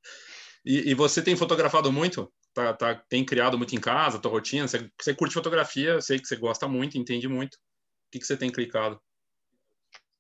[0.66, 2.32] e, e, você tem fotografado muito?
[2.54, 4.68] Tá, tá, tem criado muito em casa, tua rotina?
[4.68, 7.56] Você, você curte fotografia, sei que você gosta muito, entende muito.
[7.56, 9.00] O que, que você tem clicado?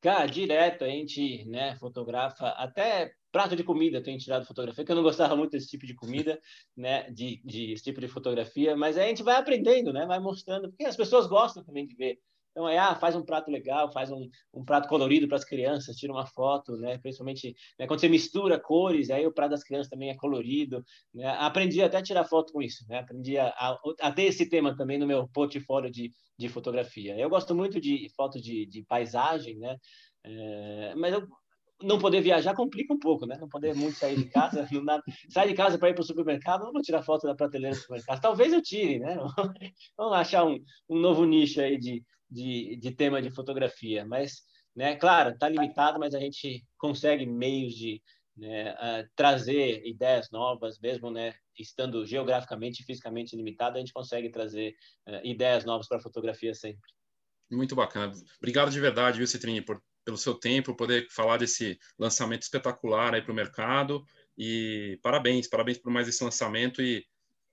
[0.01, 4.95] Cara, direto a gente né, fotografa até prato de comida tem tirado fotografia, que eu
[4.95, 6.39] não gostava muito desse tipo de comida,
[6.75, 10.19] né, de, de esse tipo de fotografia, mas aí a gente vai aprendendo, né, vai
[10.19, 12.19] mostrando, porque as pessoas gostam também de ver
[12.51, 15.95] então, é, ah, faz um prato legal, faz um, um prato colorido para as crianças,
[15.95, 16.97] tira uma foto, né?
[16.97, 20.83] Principalmente né, quando você mistura cores, aí o prato das crianças também é colorido.
[21.13, 21.25] Né?
[21.39, 22.99] Aprendi até a tirar foto com isso, né?
[22.99, 27.17] Aprendi a, a, a, ter esse tema também no meu portfólio de, de fotografia.
[27.17, 29.77] Eu gosto muito de fotos de, de paisagem, né?
[30.23, 31.27] É, mas eu,
[31.83, 33.37] não poder viajar complica um pouco, né?
[33.39, 35.01] Não poder muito sair de casa, não dá...
[35.29, 37.81] sair de casa para ir para o supermercado, não vou tirar foto da prateleira do
[37.81, 38.21] supermercado.
[38.21, 39.17] Talvez eu tire, né?
[39.97, 44.43] Vamos achar um, um novo nicho aí de, de, de tema de fotografia, mas,
[44.75, 48.01] né, claro, está limitado, mas a gente consegue meios de
[48.37, 54.29] né, uh, trazer ideias novas, mesmo né, estando geograficamente e fisicamente limitado, a gente consegue
[54.29, 54.73] trazer
[55.07, 56.89] uh, ideias novas para a fotografia sempre.
[57.51, 58.13] Muito bacana.
[58.37, 63.21] Obrigado de verdade, viu, Citrini, por, pelo seu tempo, poder falar desse lançamento espetacular aí
[63.21, 64.03] para o mercado.
[64.37, 67.05] E parabéns, parabéns por mais esse lançamento e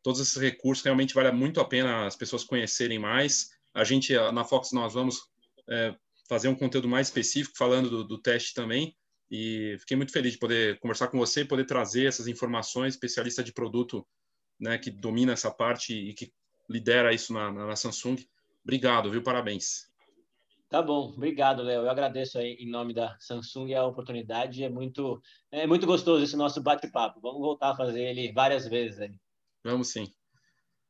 [0.02, 0.84] todos esses recursos.
[0.84, 3.50] Realmente vale muito a pena as pessoas conhecerem mais.
[3.78, 5.30] A gente, na Fox, nós vamos
[5.68, 5.94] é,
[6.28, 8.96] fazer um conteúdo mais específico falando do, do, teste também.
[9.30, 13.52] E fiquei muito feliz de poder conversar com você, poder trazer essas informações, especialista de
[13.52, 14.04] produto,
[14.58, 16.32] né, que domina essa parte e que
[16.68, 18.16] lidera isso na, na, Samsung.
[18.64, 19.22] Obrigado, viu?
[19.22, 19.86] Parabéns.
[20.68, 21.82] Tá bom, obrigado, Léo.
[21.82, 24.64] Eu agradeço aí em nome da Samsung a oportunidade.
[24.64, 25.22] É muito,
[25.52, 27.20] é muito gostoso esse nosso bate-papo.
[27.20, 29.14] Vamos voltar a fazer ele várias vezes aí.
[29.62, 30.12] Vamos sim.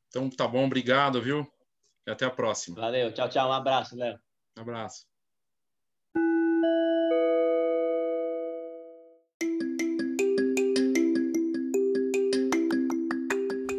[0.09, 1.47] Então tá bom, obrigado, viu?
[2.09, 2.81] E até a próxima.
[2.81, 3.51] Valeu, tchau, tchau.
[3.51, 4.19] Um abraço, Léo.
[4.57, 5.05] Um abraço.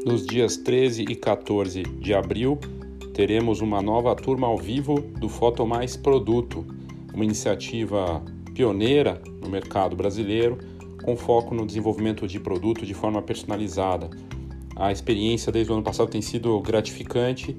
[0.06, 2.60] Nos dias 13 e 14 de abril,
[3.16, 6.64] teremos uma nova turma ao vivo do Foto Mais Produto,
[7.12, 8.24] uma iniciativa
[8.54, 10.60] pioneira no mercado brasileiro,
[11.04, 14.08] com foco no desenvolvimento de produto de forma personalizada.
[14.76, 17.58] A experiência desde o ano passado tem sido gratificante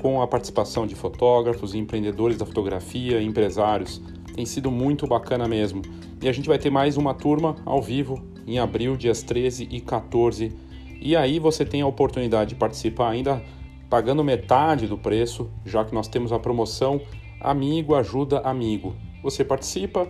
[0.00, 4.00] com a participação de fotógrafos, empreendedores da fotografia, empresários.
[4.34, 5.82] Tem sido muito bacana mesmo.
[6.22, 9.80] E a gente vai ter mais uma turma ao vivo em abril, dias 13 e
[9.80, 10.52] 14.
[11.00, 13.42] E aí você tem a oportunidade de participar ainda
[13.88, 17.00] pagando metade do preço, já que nós temos a promoção
[17.40, 18.94] Amigo Ajuda Amigo.
[19.22, 20.08] Você participa,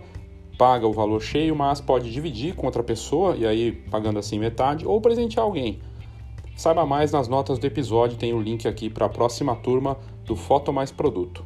[0.57, 4.85] paga o valor cheio, mas pode dividir com outra pessoa e aí pagando assim metade
[4.85, 5.79] ou presentear alguém.
[6.57, 9.95] Saiba mais nas notas do episódio, tem o link aqui para a próxima turma
[10.25, 11.45] do Foto Mais Produto.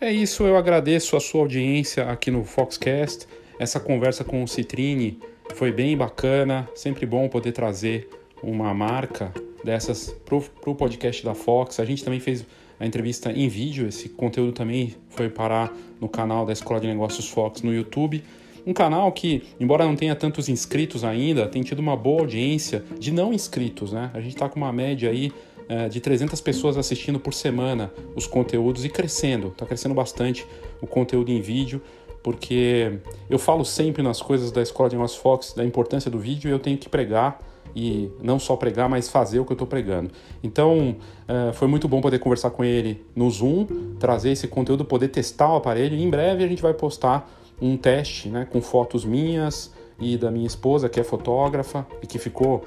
[0.00, 3.28] É isso, eu agradeço a sua audiência aqui no Foxcast.
[3.56, 5.20] Essa conversa com o Citrine
[5.54, 8.10] foi bem bacana, sempre bom poder trazer
[8.42, 9.32] uma marca
[9.62, 11.78] dessas para o podcast da Fox.
[11.78, 12.44] A gente também fez
[12.82, 17.28] a entrevista em vídeo, esse conteúdo também foi parar no canal da Escola de Negócios
[17.28, 18.24] Fox no YouTube.
[18.66, 23.12] Um canal que, embora não tenha tantos inscritos ainda, tem tido uma boa audiência de
[23.12, 24.10] não inscritos, né?
[24.12, 25.32] A gente está com uma média aí
[25.68, 30.44] é, de 300 pessoas assistindo por semana os conteúdos e crescendo, está crescendo bastante
[30.80, 31.80] o conteúdo em vídeo,
[32.20, 32.98] porque
[33.30, 36.50] eu falo sempre nas coisas da Escola de Negócios Fox da importância do vídeo e
[36.50, 37.40] eu tenho que pregar
[37.74, 40.10] e não só pregar, mas fazer o que eu estou pregando.
[40.42, 40.96] Então,
[41.26, 43.66] é, foi muito bom poder conversar com ele no Zoom,
[43.98, 45.96] trazer esse conteúdo, poder testar o aparelho.
[45.96, 50.30] E em breve a gente vai postar um teste né, com fotos minhas e da
[50.30, 52.64] minha esposa, que é fotógrafa e que ficou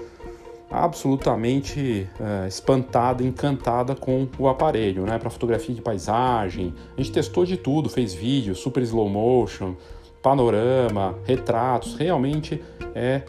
[0.72, 6.74] absolutamente é, espantada, encantada com o aparelho, né, para fotografia de paisagem.
[6.98, 9.76] A gente testou de tudo, fez vídeo, super slow motion,
[10.22, 11.96] panorama, retratos.
[11.96, 12.62] Realmente
[12.96, 13.22] é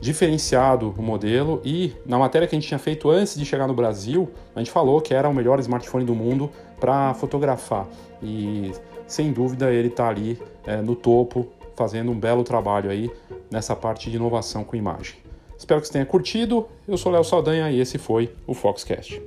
[0.00, 3.74] diferenciado o modelo e na matéria que a gente tinha feito antes de chegar no
[3.74, 7.86] Brasil, a gente falou que era o melhor smartphone do mundo para fotografar
[8.22, 8.72] e
[9.06, 13.10] sem dúvida ele está ali é, no topo fazendo um belo trabalho aí
[13.50, 15.16] nessa parte de inovação com imagem.
[15.56, 16.68] Espero que você tenha curtido.
[16.86, 19.20] Eu sou Léo Saldanha e esse foi o Foxcast.